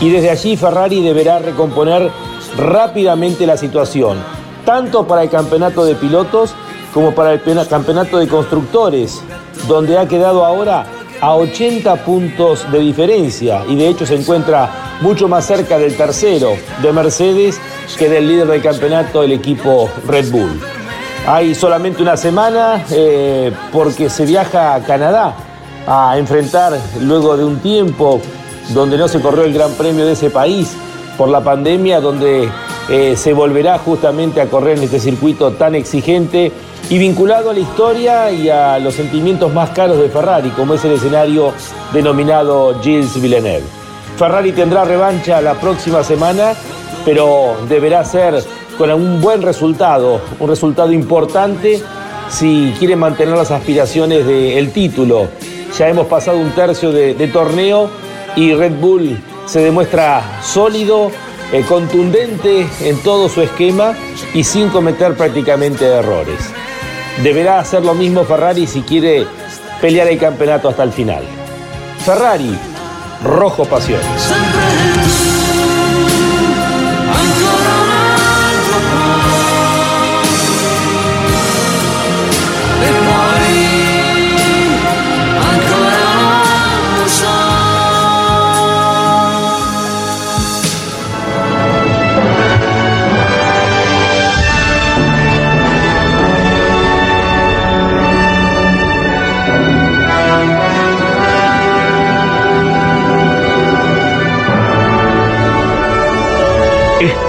[0.00, 2.10] y desde allí Ferrari deberá recomponer
[2.56, 4.18] rápidamente la situación,
[4.64, 6.54] tanto para el campeonato de pilotos
[6.92, 9.22] como para el campeonato de constructores,
[9.68, 10.86] donde ha quedado ahora
[11.20, 14.70] a 80 puntos de diferencia y de hecho se encuentra
[15.02, 17.60] mucho más cerca del tercero de Mercedes
[17.98, 20.60] que del líder del campeonato, el equipo Red Bull.
[21.26, 25.34] Hay solamente una semana eh, porque se viaja a Canadá
[25.86, 28.20] a enfrentar luego de un tiempo
[28.70, 30.74] donde no se corrió el Gran Premio de ese país
[31.18, 32.48] por la pandemia, donde
[32.88, 36.52] eh, se volverá justamente a correr en este circuito tan exigente
[36.90, 40.84] y vinculado a la historia y a los sentimientos más caros de Ferrari, como es
[40.84, 41.52] el escenario
[41.92, 43.64] denominado Gilles Villeneuve.
[44.18, 46.52] Ferrari tendrá revancha la próxima semana,
[47.04, 48.42] pero deberá ser
[48.76, 51.80] con un buen resultado, un resultado importante
[52.28, 55.28] si quiere mantener las aspiraciones del título.
[55.78, 57.88] Ya hemos pasado un tercio de, torneo
[58.34, 61.12] y Red Bull se demuestra sólido,
[61.52, 63.94] eh, contundente en todo su esquema
[64.34, 66.52] y sin cometer prácticamente errores.
[67.18, 69.26] Deberá hacer lo mismo Ferrari si quiere
[69.80, 71.22] pelear el campeonato hasta el final.
[72.04, 72.58] Ferrari,
[73.22, 74.00] rojo pasión.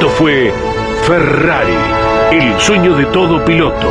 [0.01, 0.51] Esto fue
[1.05, 1.77] Ferrari,
[2.31, 3.87] el sueño de todo piloto.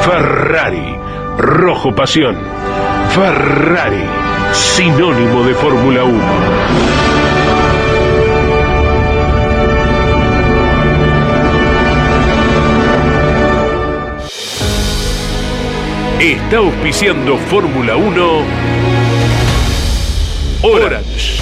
[0.00, 0.96] Ferrari,
[1.38, 2.36] rojo pasión.
[3.10, 4.02] Ferrari,
[4.50, 6.20] sinónimo de Fórmula 1.
[16.18, 18.42] Está auspiciando Fórmula 1
[20.62, 21.41] Orange.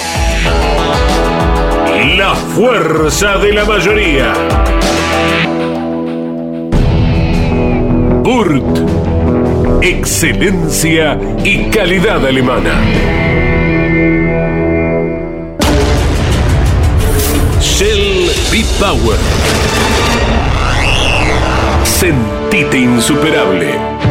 [2.21, 4.31] La fuerza de la mayoría.
[8.21, 9.81] Burt.
[9.81, 12.79] Excelencia y calidad alemana.
[17.59, 19.17] Shell B-Power.
[21.83, 24.10] Sentite insuperable.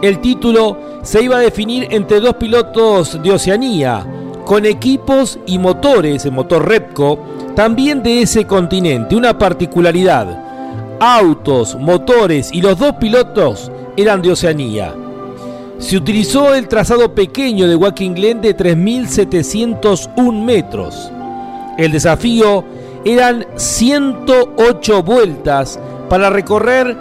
[0.00, 4.04] El título se iba a definir entre dos pilotos de Oceanía,
[4.44, 7.18] con equipos y motores, el motor Repco,
[7.54, 10.51] también de ese continente, una particularidad
[11.00, 14.94] autos, motores y los dos pilotos eran de Oceanía.
[15.78, 21.10] Se utilizó el trazado pequeño de Walking Glen de 3.701 metros.
[21.76, 22.64] El desafío
[23.04, 26.96] eran 108 vueltas para recorrer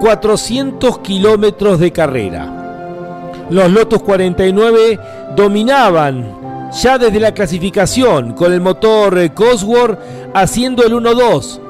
[0.00, 3.46] 400 kilómetros de carrera.
[3.50, 4.98] Los Lotus 49
[5.34, 9.98] dominaban ya desde la clasificación con el motor Cosworth
[10.34, 11.67] haciendo el 1-2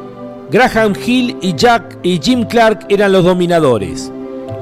[0.51, 4.11] Graham Hill y Jack y Jim Clark eran los dominadores.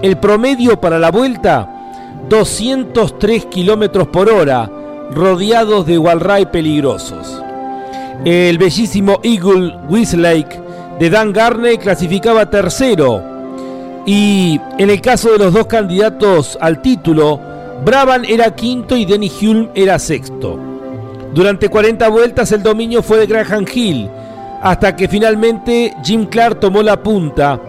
[0.02, 1.68] El promedio para la vuelta,
[2.28, 4.68] 203 kilómetros por hora,
[5.12, 7.40] rodeados de Walray peligrosos.
[8.24, 10.60] El bellísimo Eagle Westlake
[10.98, 13.22] de Dan Garney clasificaba tercero.
[14.06, 17.40] Y en el caso de los dos candidatos al título,
[17.84, 20.58] Brabham era quinto y Denny Hulme era sexto.
[21.32, 24.08] Durante 40 vueltas el dominio fue de Graham Hill,
[24.66, 27.60] hasta que finalmente Jim Clark tomó la punta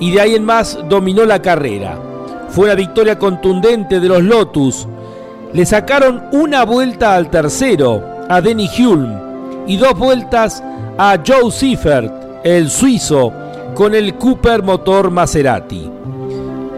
[0.00, 1.98] y de ahí en más dominó la carrera.
[2.48, 4.88] Fue una victoria contundente de los Lotus.
[5.52, 9.18] Le sacaron una vuelta al tercero, a Denny Hulme,
[9.66, 10.64] y dos vueltas
[10.96, 12.10] a Joe Seifert,
[12.42, 13.30] el suizo,
[13.74, 15.90] con el Cooper motor Maserati.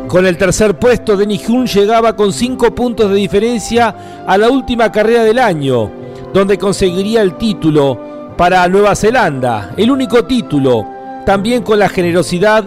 [0.09, 4.91] Con el tercer puesto, Denny Hulme llegaba con cinco puntos de diferencia a la última
[4.91, 5.89] carrera del año,
[6.35, 8.08] donde conseguiría el título
[8.39, 10.87] para Nueva Zelanda, el único título,
[11.27, 12.63] también con la generosidad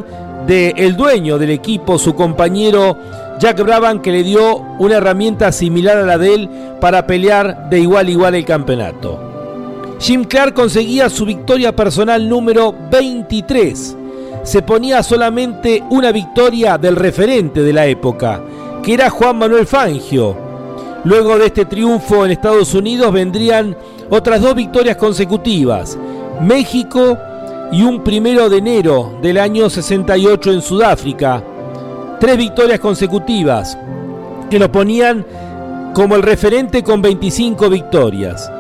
[0.46, 2.98] del el dueño del equipo, su compañero
[3.40, 6.50] Jack Brabham, que le dio una herramienta similar a la de él
[6.82, 9.18] para pelear de igual a igual el campeonato.
[9.98, 13.96] Jim Clark conseguía su victoria personal número 23.
[14.44, 18.42] Se ponía solamente una victoria del referente de la época,
[18.84, 20.36] que era Juan Manuel Fangio.
[21.06, 23.78] Luego de este triunfo en Estados Unidos vendrían
[24.12, 25.98] otras dos victorias consecutivas,
[26.42, 27.18] México
[27.72, 31.42] y un primero de enero del año 68 en Sudáfrica.
[32.20, 33.78] Tres victorias consecutivas
[34.50, 35.26] que lo ponían
[35.94, 38.52] como el referente con 25 victorias.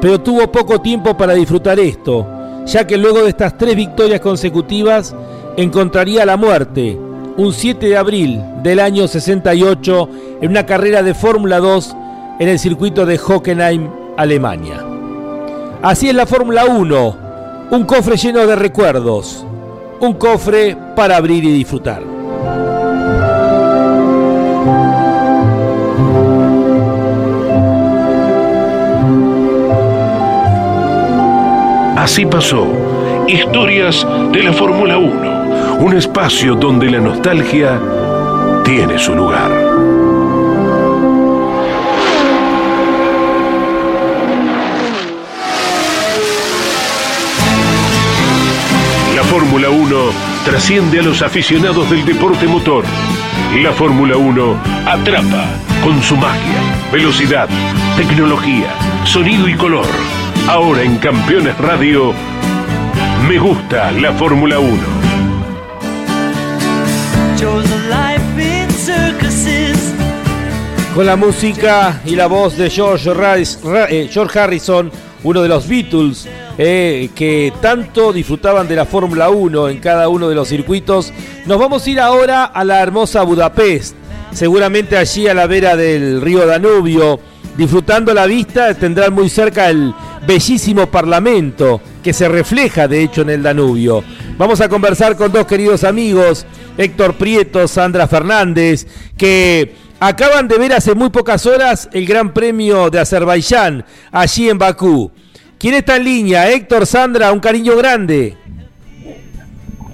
[0.00, 2.26] Pero tuvo poco tiempo para disfrutar esto,
[2.66, 5.14] ya que luego de estas tres victorias consecutivas
[5.56, 6.98] encontraría la muerte
[7.36, 10.08] un 7 de abril del año 68
[10.40, 11.96] en una carrera de Fórmula 2
[12.40, 13.88] en el circuito de Hockenheim,
[14.18, 14.84] Alemania.
[15.80, 17.16] Así es la Fórmula 1,
[17.70, 19.46] un cofre lleno de recuerdos,
[20.00, 22.02] un cofre para abrir y disfrutar.
[31.96, 32.66] Así pasó.
[33.28, 35.78] Historias de la Fórmula 1.
[35.78, 37.78] Un espacio donde la nostalgia
[38.64, 39.87] tiene su lugar.
[49.38, 49.96] Fórmula 1
[50.44, 52.84] trasciende a los aficionados del deporte motor.
[53.62, 55.44] La Fórmula 1 atrapa
[55.84, 56.60] con su magia,
[56.90, 57.48] velocidad,
[57.96, 58.66] tecnología,
[59.04, 59.86] sonido y color.
[60.48, 62.12] Ahora en Campeones Radio,
[63.28, 64.76] me gusta la Fórmula 1.
[70.96, 73.08] Con la música y la voz de George,
[73.88, 74.90] eh, George Harrison,
[75.28, 76.26] uno de los Beatles,
[76.56, 81.12] eh, que tanto disfrutaban de la Fórmula 1 en cada uno de los circuitos,
[81.44, 83.94] nos vamos a ir ahora a la hermosa Budapest,
[84.32, 87.20] seguramente allí a la vera del río Danubio,
[87.58, 89.92] disfrutando la vista, tendrán muy cerca el
[90.26, 94.02] bellísimo Parlamento, que se refleja de hecho en el Danubio.
[94.38, 96.46] Vamos a conversar con dos queridos amigos,
[96.78, 98.86] Héctor Prieto, Sandra Fernández,
[99.18, 104.58] que acaban de ver hace muy pocas horas el Gran Premio de Azerbaiyán, allí en
[104.58, 105.10] Bakú.
[105.58, 106.48] ¿Quién está en línea?
[106.50, 108.36] Héctor, Sandra, un cariño grande.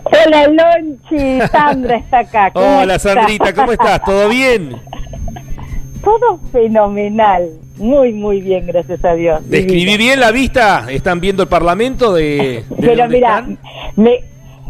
[0.05, 1.41] Hola, Lonchi.
[1.51, 2.51] Sandra está acá.
[2.51, 3.15] ¿Cómo Hola, está?
[3.15, 4.03] Sandrita, ¿cómo estás?
[4.05, 4.77] ¿Todo bien?
[6.05, 7.49] Todo fenomenal.
[7.79, 9.41] Muy, muy bien, gracias a Dios.
[9.49, 10.87] ¿Describí bien la vista?
[10.91, 13.45] ¿Están viendo el Parlamento de, de Pero mira,
[13.97, 14.21] me,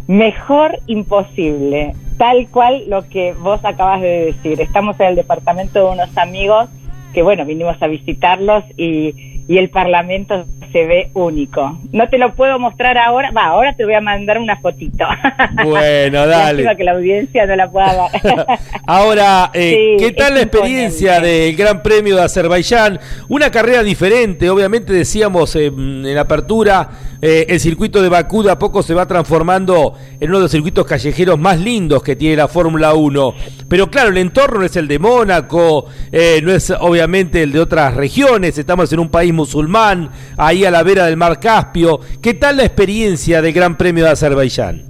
[0.07, 1.95] mejor imposible.
[2.19, 4.61] Tal cual lo que vos acabas de decir.
[4.61, 6.69] Estamos en el departamento de unos amigos
[7.13, 11.79] que, bueno, vinimos a visitarlos y, y el Parlamento se ve único.
[11.93, 13.31] No te lo puedo mostrar ahora.
[13.31, 15.07] Va, ahora te voy a mandar una fotito.
[15.65, 16.77] Bueno, dale.
[16.77, 18.47] Que la audiencia no la pueda ver.
[18.87, 22.99] Ahora, eh, Sí, ¿qué tal la experiencia del Gran Premio de Azerbaiyán?
[23.29, 26.89] Una carrera diferente, obviamente decíamos eh, en apertura,
[27.27, 30.51] eh, el circuito de Bakú de a poco se va transformando en uno de los
[30.51, 33.35] circuitos callejeros más lindos que tiene la Fórmula 1.
[33.67, 37.61] Pero claro, el entorno no es el de Mónaco, eh, no es obviamente el de
[37.61, 41.99] otras regiones, estamos en un país musulmán, ahí a la vera del mar Caspio.
[42.21, 44.83] ¿Qué tal la experiencia del Gran Premio de Azerbaiyán?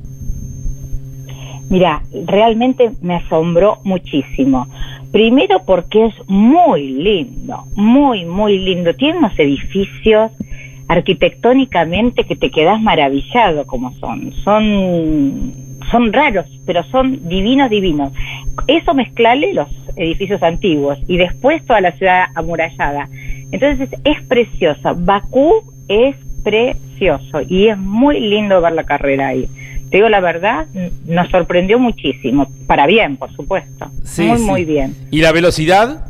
[1.70, 4.66] Mira, realmente me asombró muchísimo.
[5.12, 8.92] Primero porque es muy lindo, muy, muy lindo.
[8.94, 10.32] Tiene unos edificios
[10.88, 14.32] arquitectónicamente que te quedas maravillado como son.
[14.44, 15.52] Son,
[15.90, 18.12] son raros, pero son divinos, divinos.
[18.66, 23.08] Eso mezclale los edificios antiguos y después toda la ciudad amurallada.
[23.50, 24.92] Entonces es preciosa.
[24.96, 29.48] Bakú es precioso y es muy lindo ver la carrera ahí.
[29.90, 30.66] Te digo la verdad,
[31.06, 32.48] nos sorprendió muchísimo.
[32.66, 33.86] Para bien, por supuesto.
[34.02, 34.44] Sí, muy, sí.
[34.44, 34.94] muy bien.
[35.10, 36.04] ¿Y la velocidad?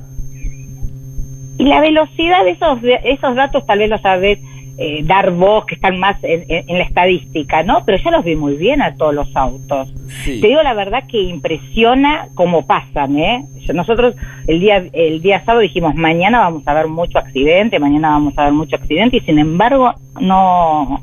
[1.59, 4.39] Y la velocidad de esos, esos datos tal vez los sabés
[4.77, 7.85] eh, dar vos, que están más en, en- la estadística, ¿no?
[7.87, 9.93] Pero ya los vi muy bien a todos los autos.
[10.25, 10.41] Sí.
[10.41, 13.45] Te digo la verdad que impresiona cómo pasan, ¿eh?
[13.73, 14.15] Nosotros
[14.47, 18.45] el día el día sábado dijimos, mañana vamos a ver mucho accidente, mañana vamos a
[18.45, 21.01] ver mucho accidente, y sin embargo no,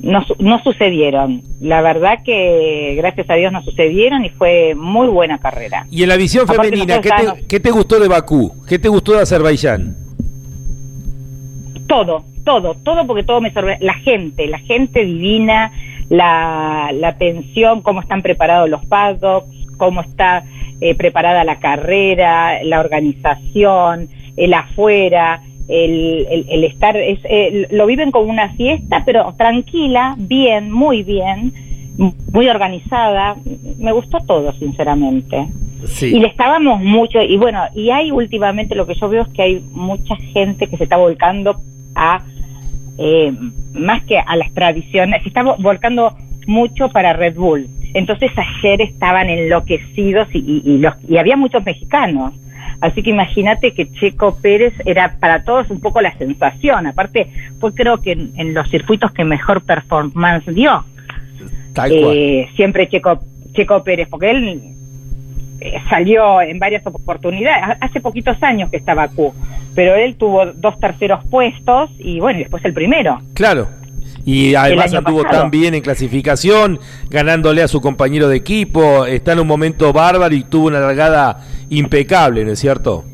[0.00, 1.42] no, no sucedieron.
[1.60, 5.86] La verdad que gracias a Dios no sucedieron y fue muy buena carrera.
[5.90, 8.52] Y en la visión femenina, ¿qué te, qué te gustó de Bakú?
[8.68, 9.96] ¿Qué te gustó de Azerbaiyán?
[11.86, 13.84] todo, todo, todo porque todo me sorprende.
[13.84, 15.70] La gente, la gente divina,
[16.08, 20.44] la, la atención, cómo están preparados los paddocks, cómo está
[20.80, 27.86] eh, preparada la carrera, la organización, el afuera, el, el- el estar, es, eh, lo
[27.86, 31.52] viven como una fiesta, pero tranquila, bien, muy bien,
[32.32, 33.34] muy organizada.
[33.78, 35.48] Me gustó todo, sinceramente.
[35.86, 36.14] Sí.
[36.14, 39.42] Y le estábamos mucho, y bueno, y hay últimamente lo que yo veo es que
[39.42, 41.56] hay mucha gente que se está volcando
[41.94, 42.22] a,
[42.98, 43.32] eh,
[43.74, 46.16] más que a las tradiciones, se está volcando
[46.46, 47.68] mucho para Red Bull.
[47.94, 52.34] Entonces ayer estaban enloquecidos y, y- y los, y había muchos mexicanos.
[52.80, 56.86] Así que imagínate que Checo Pérez era para todos un poco la sensación.
[56.86, 57.26] Aparte,
[57.58, 60.84] fue creo que en, en los circuitos que mejor performance dio
[61.72, 62.16] Tal cual.
[62.16, 63.20] eh, siempre Checo,
[63.54, 64.60] Checo Pérez, porque él
[65.60, 69.32] eh, salió en varias oportunidades, Ha- hace poquitos años que estaba Q,
[69.74, 73.20] pero él tuvo dos terceros puestos y bueno, y después el primero.
[73.34, 73.68] Claro.
[74.24, 76.80] y además anduvo tan bien en clasificación,
[77.10, 81.40] ganándole a su compañero de equipo, está en un momento bárbaro y tuvo una largada
[81.70, 83.04] impecable, ¿no es cierto?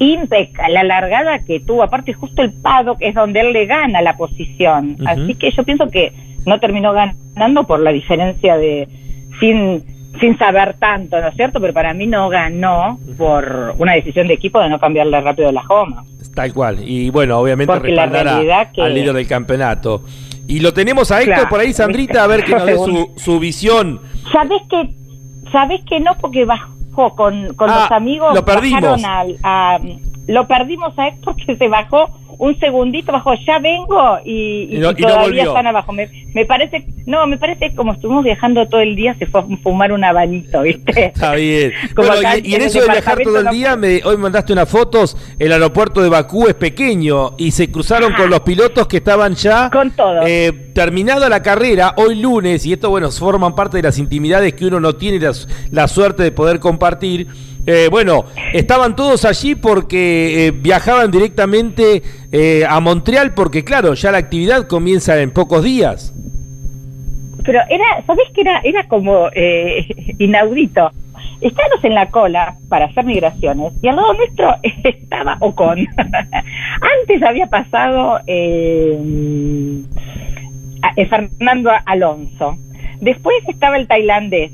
[0.00, 4.16] impecable, la largada que tuvo, aparte justo el paddock es donde él le gana la
[4.16, 6.12] posición, así que yo pienso que
[6.46, 8.88] no terminó ganando por la diferencia de
[9.40, 9.82] sin
[10.20, 11.60] sin saber tanto, ¿no es cierto?
[11.60, 15.62] Pero para mí no ganó por una decisión de equipo de no cambiarle rápido la
[15.62, 16.04] goma.
[16.34, 16.78] Tal cual.
[16.80, 20.02] Y bueno, obviamente respaldar al líder del campeonato.
[20.46, 23.38] Y lo tenemos a Héctor por ahí, Sandrita, a ver que nos dé su, su
[23.38, 24.00] visión.
[24.32, 24.90] ¿Sabés que,
[25.50, 26.14] sabés que no?
[26.20, 28.34] Porque bajó con, con los ah, amigos.
[28.34, 29.00] Lo perdimos.
[29.04, 29.78] a,
[30.26, 35.66] lo perdimos a Héctor que se bajó un segundito bajo, ya vengo y, todavía están
[35.66, 35.92] abajo.
[35.92, 39.44] Me, me, parece, no, me parece como estuvimos viajando todo el día, se fue a
[39.62, 41.06] fumar un abanito, ¿viste?
[41.14, 41.72] Está bien.
[42.44, 46.02] y, en eso de viajar todo el día, me, hoy mandaste unas fotos, el aeropuerto
[46.02, 50.22] de Bakú es pequeño y se cruzaron con los pilotos que estaban ya con todo.
[50.26, 54.66] Eh, terminada la carrera, hoy lunes, y esto, bueno, forman parte de las intimidades que
[54.66, 55.24] uno no tiene
[55.70, 57.28] la suerte de poder compartir
[57.66, 64.12] eh, bueno, estaban todos allí porque eh, viajaban directamente eh, a Montreal porque, claro, ya
[64.12, 66.12] la actividad comienza en pocos días.
[67.44, 69.28] Pero era, ¿sabés que era, era como
[70.18, 70.90] inaudito?
[71.40, 75.78] Estábamos en la cola para hacer migraciones y al lado nuestro estaba Ocon.
[77.00, 78.20] Antes había pasado
[81.08, 82.58] Fernando Alonso.
[83.00, 84.52] Después estaba el tailandés.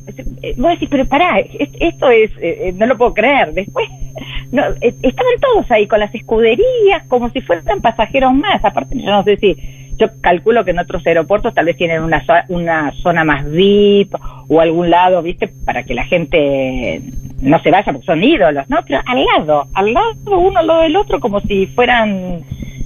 [0.57, 3.53] Vos decís, pero pará, esto es, eh, eh, no lo puedo creer.
[3.53, 3.89] Después,
[4.53, 8.65] no, eh, estaban todos ahí con las escuderías, como si fueran pasajeros más.
[8.65, 9.57] Aparte, yo no sé si,
[9.97, 14.15] yo calculo que en otros aeropuertos tal vez tienen una, una zona más VIP
[14.49, 15.51] o algún lado, ¿viste?
[15.65, 17.03] Para que la gente
[17.41, 18.79] no se vaya, porque son ídolos, ¿no?
[18.87, 22.43] Pero al lado, al lado uno al lado del otro, como si fueran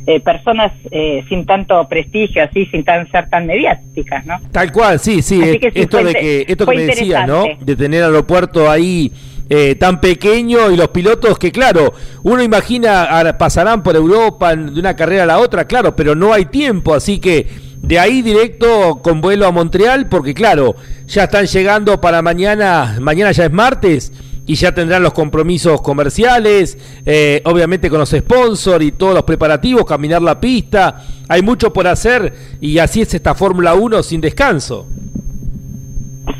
[0.06, 4.36] eh, personas eh, sin tanto prestigio, así, sin tan ser tan mediáticas, ¿no?
[4.52, 5.40] Tal cual, sí, sí.
[5.74, 7.44] esto de que esto que me decía, ¿no?
[7.60, 9.10] De tener aeropuerto ahí
[9.48, 14.94] eh, tan pequeño y los pilotos que, claro, uno imagina pasarán por Europa de una
[14.94, 17.46] carrera a la otra, claro, pero no hay tiempo, así que
[17.80, 20.74] de ahí directo con vuelo a Montreal, porque claro,
[21.06, 24.12] ya están llegando para mañana, mañana ya es martes
[24.46, 26.76] y ya tendrán los compromisos comerciales,
[27.06, 31.04] eh, obviamente con los sponsors y todos los preparativos, caminar la pista.
[31.28, 34.86] Hay mucho por hacer y así es esta Fórmula 1 sin descanso.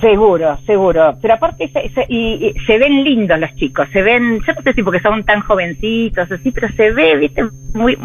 [0.05, 1.16] Seguro, seguro.
[1.22, 4.82] Pero aparte, se, y, se ven lindos los chicos, se ven, yo no sé si
[4.82, 7.42] porque son tan jovencitos, así, pero se ve, viste,
[7.72, 7.96] muy,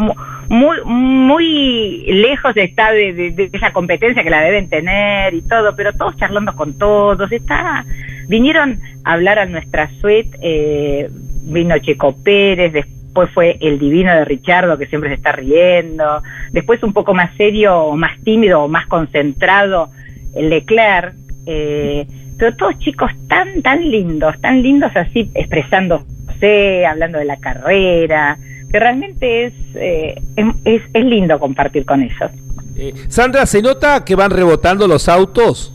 [0.47, 5.91] muy, muy lejos está de, de, esa competencia que la deben tener y todo, pero
[5.91, 7.83] todos charlando con todos, está,
[8.29, 11.09] vinieron a hablar a nuestra suite, eh,
[11.43, 16.23] vino Checo Pérez, después fue el divino de Richardo que siempre se está riendo,
[16.53, 19.89] después un poco más serio o más tímido o más concentrado,
[20.33, 22.05] el Leclerc, eh,
[22.37, 28.37] pero todos chicos tan, tan lindos, tan lindos así expresándose, hablando de la carrera,
[28.71, 30.21] que realmente es, eh,
[30.65, 32.31] es, es, lindo compartir con ellos.
[32.77, 35.73] Eh, Sandra, ¿se nota que van rebotando los autos?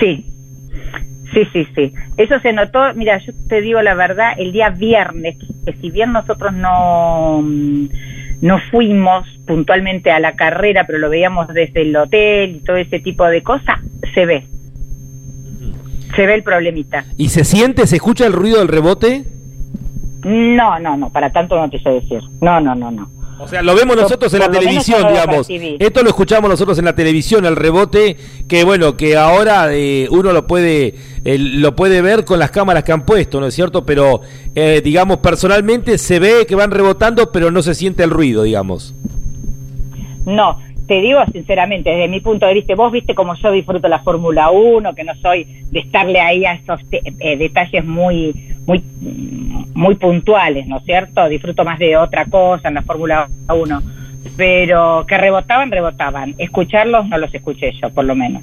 [0.00, 0.26] Sí,
[1.32, 1.92] sí, sí, sí.
[2.16, 5.36] Eso se notó, mira, yo te digo la verdad, el día viernes,
[5.66, 7.44] que si bien nosotros no
[8.44, 13.00] no fuimos puntualmente a la carrera, pero lo veíamos desde el hotel y todo ese
[13.00, 13.80] tipo de cosas,
[14.12, 14.46] se ve.
[16.14, 17.06] Se ve el problemita.
[17.16, 19.24] ¿Y se siente, se escucha el ruido del rebote?
[20.24, 22.20] No, no, no, para tanto no te sé decir.
[22.42, 23.10] No, no, no, no.
[23.38, 25.46] O sea, lo vemos nosotros en la televisión, digamos.
[25.48, 28.16] Esto lo escuchamos nosotros en la televisión, el rebote,
[28.48, 32.92] que bueno, que ahora eh, uno lo puede lo puede ver con las cámaras que
[32.92, 33.84] han puesto, ¿no es cierto?
[33.84, 34.20] Pero,
[34.54, 38.94] eh, digamos, personalmente se ve que van rebotando, pero no se siente el ruido, digamos.
[40.26, 44.00] No, te digo sinceramente, desde mi punto de vista, vos viste como yo disfruto la
[44.00, 48.34] Fórmula 1, que no soy de estarle ahí a esos eh, detalles muy,
[48.66, 48.82] muy,
[49.74, 51.26] muy puntuales, ¿no es cierto?
[51.28, 53.82] Disfruto más de otra cosa en la Fórmula 1.
[54.36, 56.34] Pero que rebotaban, rebotaban.
[56.38, 58.42] Escucharlos no los escuché yo, por lo menos.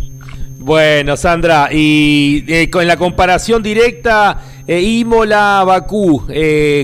[0.60, 6.28] Bueno, Sandra, y eh, con la comparación directa, eh, Imola-Bakú,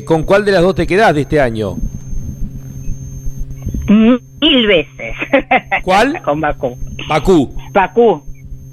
[0.06, 1.78] ¿con cuál de las dos te quedás de este año?
[4.48, 5.16] Mil veces.
[5.84, 6.22] ¿Cuál?
[6.24, 6.78] Con Bakú.
[7.08, 7.54] Bakú.
[7.72, 8.22] Bakú.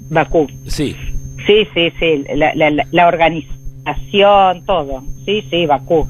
[0.09, 0.47] Bakú.
[0.67, 0.95] Sí.
[1.45, 2.23] Sí, sí, sí.
[2.35, 5.03] La, la, la organización, todo.
[5.25, 6.07] Sí, sí, Bakú.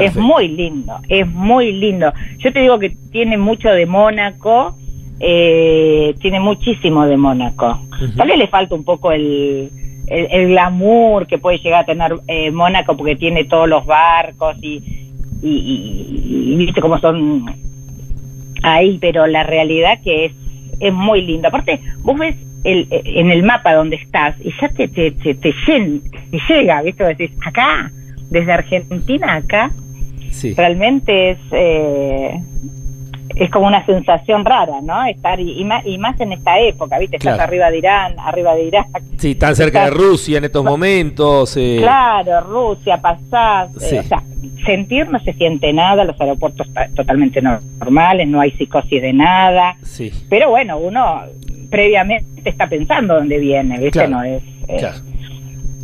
[0.00, 2.12] Es muy lindo, es muy lindo.
[2.38, 4.74] Yo te digo que tiene mucho de Mónaco,
[5.20, 7.78] eh, tiene muchísimo de Mónaco.
[8.16, 9.70] Tal vez le falta un poco el,
[10.06, 14.82] el, glamour que puede llegar a tener eh, Mónaco porque tiene todos los barcos y,
[15.42, 17.44] y, y, y viste cómo son
[18.62, 20.32] ahí, pero la realidad que es,
[20.80, 21.48] es muy lindo.
[21.48, 25.54] Aparte, vos ves el, en el mapa donde estás y ya te, te, te, te,
[26.48, 27.04] llega, ¿viste?
[27.04, 27.90] Decís, acá,
[28.30, 29.70] desde Argentina acá,
[30.30, 30.54] sí.
[30.54, 31.38] realmente es...
[31.52, 32.40] Eh,
[33.34, 35.04] es como una sensación rara, ¿no?
[35.04, 37.16] Estar y, más, y más en esta época, ¿viste?
[37.16, 38.86] Estás arriba de Irán, arriba de Irak.
[39.16, 41.56] Sí, tan cerca de Rusia en estos momentos.
[41.56, 41.78] Eh.
[41.80, 43.70] Claro, Rusia, pasás.
[43.82, 44.22] Eh, o sea,
[44.64, 49.76] sentir no se siente nada, los aeropuertos totalmente normales, no hay psicosis de nada.
[49.82, 50.12] Sí.
[50.28, 51.22] Pero bueno, uno
[51.70, 54.06] previamente está pensando dónde viene, ¿viste?
[54.08, 54.42] No es.
[54.68, 54.98] Eh, claro.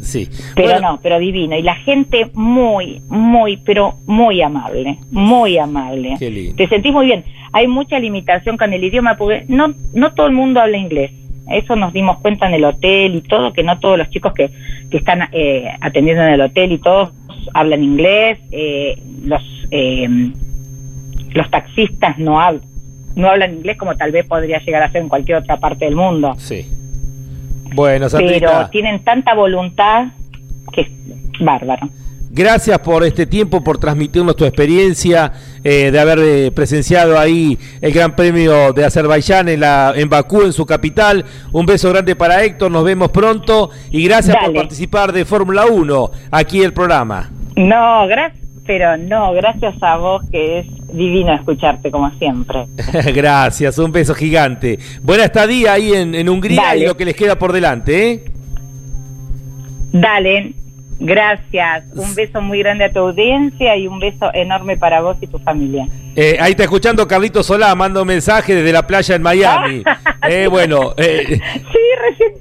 [0.09, 0.27] Sí.
[0.55, 1.55] Pero no, pero divino.
[1.55, 4.97] Y la gente muy, muy, pero muy amable.
[5.11, 6.15] Muy amable.
[6.19, 6.57] Qué lindo.
[6.57, 7.25] Te sentís muy bien.
[7.53, 11.11] Hay mucha limitación con el idioma porque no, no todo el mundo habla inglés.
[11.51, 14.51] Eso nos dimos cuenta en el hotel y todo, que no todos los chicos que,
[14.91, 17.13] que están eh, atendiendo en el hotel y todos
[17.53, 18.39] hablan inglés.
[18.51, 20.09] Eh, los, eh,
[21.33, 22.63] los taxistas no hablan,
[23.15, 25.97] no hablan inglés como tal vez podría llegar a ser en cualquier otra parte del
[25.97, 26.35] mundo.
[26.39, 26.67] Sí.
[27.75, 30.07] Bueno, Pero tienen tanta voluntad
[30.73, 30.89] que es
[31.41, 31.89] bárbaro.
[32.31, 35.33] Gracias por este tiempo, por transmitirnos tu experiencia
[35.65, 40.43] eh, de haber eh, presenciado ahí el Gran Premio de Azerbaiyán en, la, en Bakú,
[40.43, 41.25] en su capital.
[41.53, 46.11] Un beso grande para Héctor, nos vemos pronto y gracias por participar de Fórmula 1
[46.31, 47.31] aquí el programa.
[47.57, 48.38] No, gracias,
[48.69, 52.67] pero no, gracias a vos que es divino escucharte como siempre.
[53.15, 54.79] gracias, un beso gigante.
[55.03, 58.25] Buena estadía ahí en, en Hungría y lo que les queda por delante, ¿eh?
[59.91, 60.53] Dale,
[61.01, 61.85] Gracias.
[61.95, 65.39] Un beso muy grande a tu audiencia y un beso enorme para vos y tu
[65.39, 65.87] familia.
[66.17, 69.85] Eh, ahí está escuchando Carlito Solá, mando un mensaje desde la playa en Miami.
[70.29, 70.95] eh, bueno.
[70.97, 71.25] Eh.
[71.29, 71.79] Sí,
[72.11, 72.33] recién,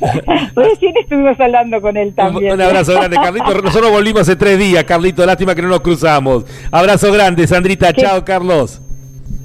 [0.54, 2.52] recién estuvimos hablando con él también.
[2.52, 3.54] Un, abrazo grande, Carlito.
[3.62, 5.24] Nosotros volvimos hace tres días, Carlito.
[5.26, 6.44] Lástima que no nos cruzamos.
[6.70, 7.92] Abrazo grande, Sandrita.
[7.92, 8.80] Chao, Carlos.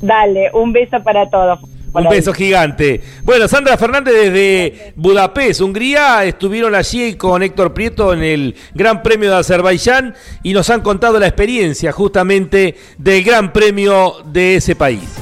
[0.01, 1.59] Dale, un beso para todos.
[1.93, 3.01] Un beso gigante.
[3.23, 9.29] Bueno, Sandra Fernández desde Budapest, Hungría, estuvieron allí con Héctor Prieto en el Gran Premio
[9.29, 15.19] de Azerbaiyán y nos han contado la experiencia justamente del Gran Premio de ese país.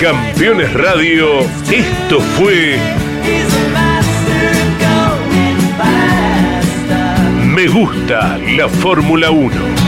[0.00, 1.40] Campeones Radio,
[1.70, 2.78] esto fue
[7.44, 9.79] Me gusta la Fórmula 1.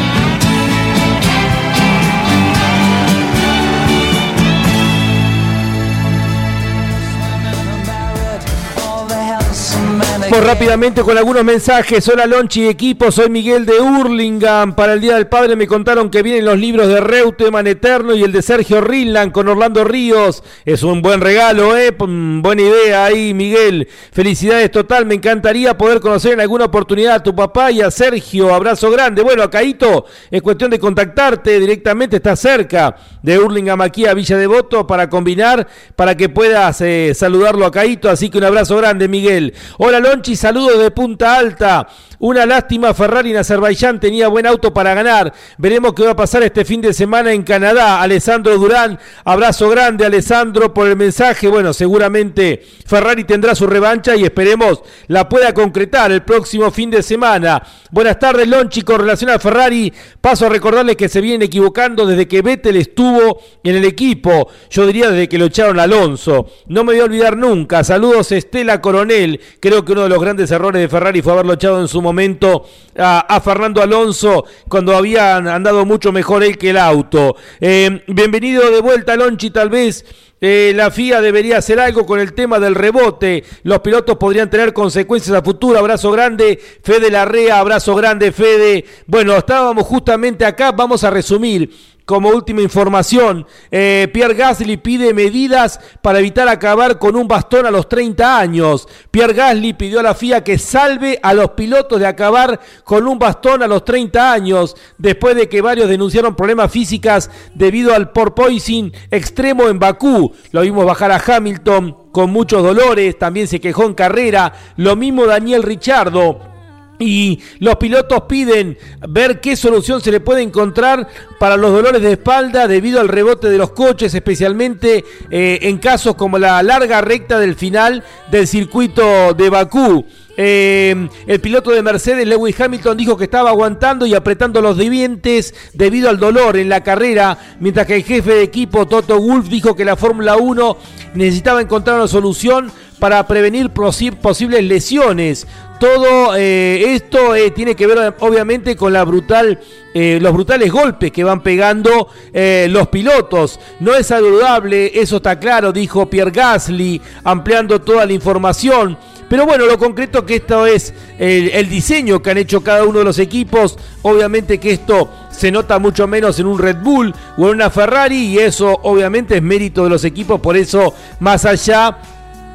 [10.41, 12.09] Rápidamente con algunos mensajes.
[12.09, 14.75] Hola Lonchi equipo, soy Miguel de Hurlingham.
[14.75, 18.23] Para el Día del Padre me contaron que vienen los libros de Reutemann Eterno y
[18.23, 20.43] el de Sergio Rinland con Orlando Ríos.
[20.65, 21.95] Es un buen regalo, ¿eh?
[21.99, 23.89] Buena idea ahí, Miguel.
[24.13, 28.55] Felicidades total, me encantaría poder conocer en alguna oportunidad a tu papá y a Sergio.
[28.55, 29.23] Abrazo grande.
[29.23, 34.87] Bueno, Caito, es cuestión de contactarte directamente, está cerca de Hurlingham aquí a Villa Devoto
[34.87, 38.09] para combinar, para que puedas eh, saludarlo a Caito.
[38.09, 39.53] Así que un abrazo grande, Miguel.
[39.77, 41.87] Hola Lonchi saludos de Punta Alta.
[42.23, 45.35] Una lástima, Ferrari en Azerbaiyán tenía buen auto para ganar.
[45.59, 48.01] Veremos qué va a pasar este fin de semana en Canadá.
[48.01, 51.49] Alessandro Durán, abrazo grande, Alessandro, por el mensaje.
[51.49, 57.03] Bueno, seguramente Ferrari tendrá su revancha y esperemos la pueda concretar el próximo fin de
[57.03, 57.61] semana.
[57.91, 59.93] Buenas tardes, Lonchi, con relación a Ferrari.
[60.21, 64.49] Paso a recordarles que se vienen equivocando desde que Vettel estuvo en el equipo.
[64.71, 66.47] Yo diría desde que lo echaron Alonso.
[66.69, 67.83] No me voy a olvidar nunca.
[67.83, 69.41] Saludos, Estela Coronel.
[69.59, 72.12] Creo que uno de los grandes errores de Ferrari fue haberlo echado en su momento
[72.13, 77.37] momento a, Fernando Alonso cuando habían andado mucho mejor él que el auto.
[77.59, 80.05] Eh, bienvenido de vuelta, Lonchi, tal vez.
[80.45, 83.45] Eh, la FIA debería hacer algo con el tema del rebote.
[83.63, 85.79] Los pilotos podrían tener consecuencias a futuro.
[85.79, 88.85] Abrazo grande, Fede Larrea, abrazo grande, Fede.
[89.07, 91.71] Bueno, estábamos justamente acá, vamos a resumir
[92.13, 97.71] como última información, eh, Pierre Gasly pide medidas para evitar acabar con un bastón a
[97.71, 98.87] los 30 años.
[99.11, 103.19] Pierre Gasly pidió a la FIA que salve a los pilotos de acabar con un
[103.19, 108.93] bastón a los 30 años, después de que varios denunciaron problemas físicas debido al porpoising
[109.11, 110.35] extremo en Bakú.
[110.51, 114.53] Lo vimos bajar a Hamilton con muchos dolores, también se quejó en carrera.
[114.77, 116.52] Lo mismo Daniel Richardo
[116.99, 118.79] y los pilotos piden
[119.09, 123.49] ver qué solución se le puede encontrar para los dolores de espalda debido al rebote
[123.49, 129.35] de los coches, especialmente eh, en casos como la larga recta del final del circuito
[129.35, 130.05] de Bakú.
[130.37, 135.55] Eh, el piloto de Mercedes, Lewis Hamilton, dijo que estaba aguantando y apretando los dientes
[135.75, 139.77] debido al dolor en la carrera, mientras que el jefe de equipo, Toto Wolf, dijo
[139.77, 140.77] que la Fórmula 1
[141.15, 142.73] necesitaba encontrar una solución
[143.03, 145.49] para prevenir posibles lesiones.
[145.81, 151.43] Todo eh, esto eh, tiene que ver obviamente con eh, los brutales golpes que van
[151.43, 153.59] pegando los pilotos.
[153.81, 158.97] No es saludable, eso está claro, dijo Pierre Gasly, ampliando toda la información.
[159.29, 163.05] Pero bueno, lo concreto que esto es el, diseño que han hecho cada uno de
[163.05, 163.79] los equipos.
[164.03, 168.27] Obviamente que esto se nota mucho menos en un Red Bull o en una Ferrari
[168.27, 170.41] y eso obviamente es mérito de los equipos.
[170.41, 171.99] Por eso, más allá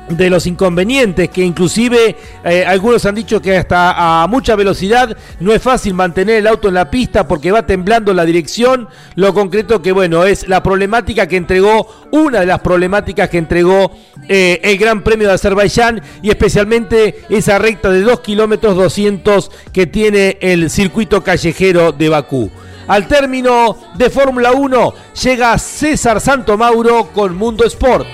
[0.10, 5.54] de los inconvenientes, que inclusive eh, algunos han dicho que hasta a mucha velocidad no
[5.54, 8.88] es fácil mantener el auto en la pista porque va temblando la dirección.
[9.16, 13.92] Lo concreto que bueno es la problemática que entregó, una de las problemáticas que entregó
[14.28, 19.88] eh, el Gran Premio de Azerbaiyán y especialmente esa recta de 2 kilómetros 200 que
[19.88, 22.50] tiene el circuito callejero de Bakú.
[22.88, 28.08] Al término de Fórmula 1 llega César Santomauro con Mundo Sport.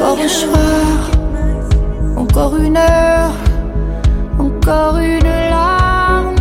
[0.00, 1.10] Encore un soir,
[2.16, 3.32] encore une heure,
[4.38, 6.36] encore une larme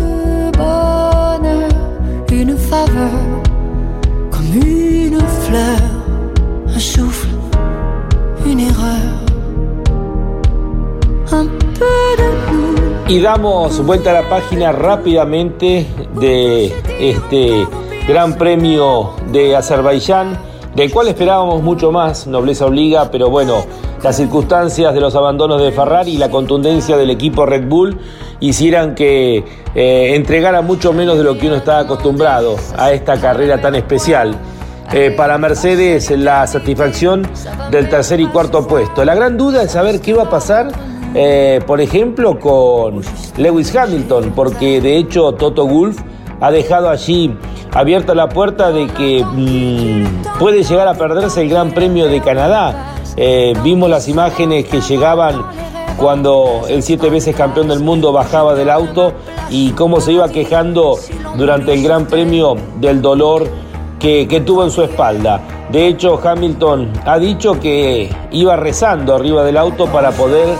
[0.00, 1.70] de bonheur,
[2.30, 3.20] une faveur,
[4.30, 5.80] comme une fleur,
[6.74, 7.28] un souffle,
[8.44, 9.14] une erreur,
[11.32, 11.46] un
[11.78, 12.78] peu de nous.
[13.08, 15.86] Y damos vuelta a la página rápidamente
[16.20, 16.66] de
[17.00, 17.66] este
[18.08, 20.38] Gran Premio de Azerbaiyán
[20.74, 23.64] del cual esperábamos mucho más, nobleza obliga, pero bueno,
[24.02, 27.98] las circunstancias de los abandonos de Ferrari y la contundencia del equipo Red Bull
[28.40, 29.44] hicieran que
[29.74, 34.36] eh, entregara mucho menos de lo que uno estaba acostumbrado a esta carrera tan especial.
[34.92, 37.28] Eh, para Mercedes la satisfacción
[37.70, 39.04] del tercer y cuarto puesto.
[39.04, 40.68] La gran duda es saber qué va a pasar,
[41.14, 43.02] eh, por ejemplo, con
[43.36, 45.98] Lewis Hamilton, porque de hecho Toto Wolff
[46.40, 47.34] ha dejado allí
[47.72, 52.94] abierta la puerta de que mm, puede llegar a perderse el Gran Premio de Canadá.
[53.16, 55.42] Eh, vimos las imágenes que llegaban
[55.96, 59.12] cuando el siete veces campeón del mundo bajaba del auto
[59.50, 60.96] y cómo se iba quejando
[61.36, 63.48] durante el Gran Premio del dolor
[63.98, 65.40] que, tuvo en su espalda.
[65.72, 70.54] De hecho, Hamilton ha dicho que iba rezando arriba del auto para poder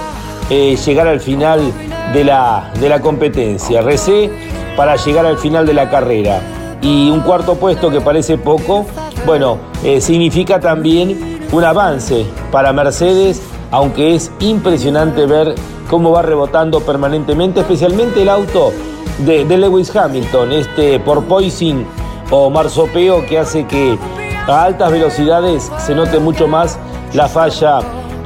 [0.51, 1.73] eh, llegar al final
[2.13, 3.83] de la, de la competencia.
[3.83, 4.31] Recé
[4.77, 6.41] para llegar al final de la carrera.
[6.81, 8.87] Y un cuarto puesto que parece poco,
[9.27, 15.55] bueno, eh, significa también un avance para Mercedes, aunque es impresionante ver
[15.91, 18.73] cómo va rebotando permanentemente, especialmente el auto
[19.19, 21.85] de, Lewis Hamilton, este porpoising
[22.31, 23.99] o marsopeo que hace que
[24.47, 26.79] a altas velocidades se note mucho más
[27.15, 27.81] la falla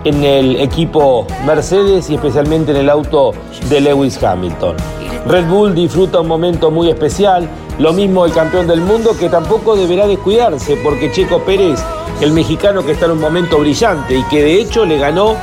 [0.04, 3.32] en el equipo Mercedes y especialmente en el auto
[3.68, 4.76] de Lewis Hamilton.
[5.26, 7.48] Red Bull disfruta un momento muy especial,
[7.78, 11.80] lo mismo el campeón del mundo que tampoco deberá descuidarse porque Checo Pérez,
[12.20, 15.36] el mexicano que está en un momento brillante y que de hecho le ganó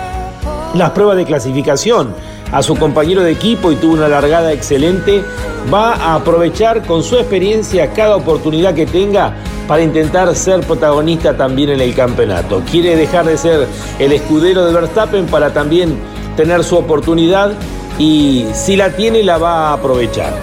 [0.73, 2.13] las pruebas de clasificación
[2.51, 5.23] a su compañero de equipo y tuvo una largada excelente,
[5.71, 9.35] va a aprovechar con su experiencia cada oportunidad que tenga
[9.69, 12.63] para intentar ser protagonista también en el campeonato.
[12.71, 13.67] Quiere dejar de ser
[13.99, 15.95] el escudero de Verstappen para también
[16.35, 17.51] tener su oportunidad
[17.99, 20.33] y si la tiene la va a aprovechar.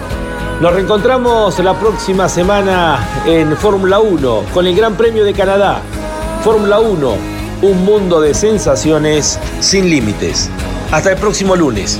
[0.61, 5.81] Nos reencontramos la próxima semana en Fórmula 1 con el Gran Premio de Canadá.
[6.41, 7.15] Fórmula 1,
[7.63, 10.49] un mundo de sensaciones sin límites.
[10.89, 11.99] Hasta el próximo lunes.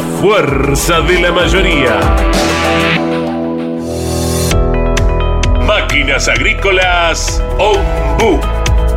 [0.00, 2.00] Fuerza de la mayoría.
[5.66, 8.40] Máquinas agrícolas Ombu.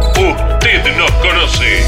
[0.09, 1.83] Usted nos conoce.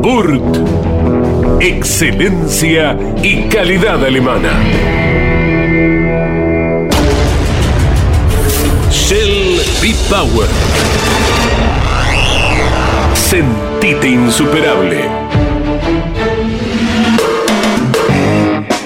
[0.00, 1.60] Burt.
[1.60, 4.52] Excelencia y calidad alemana.
[8.90, 10.48] Shell B-Power.
[13.14, 15.23] Sentite insuperable.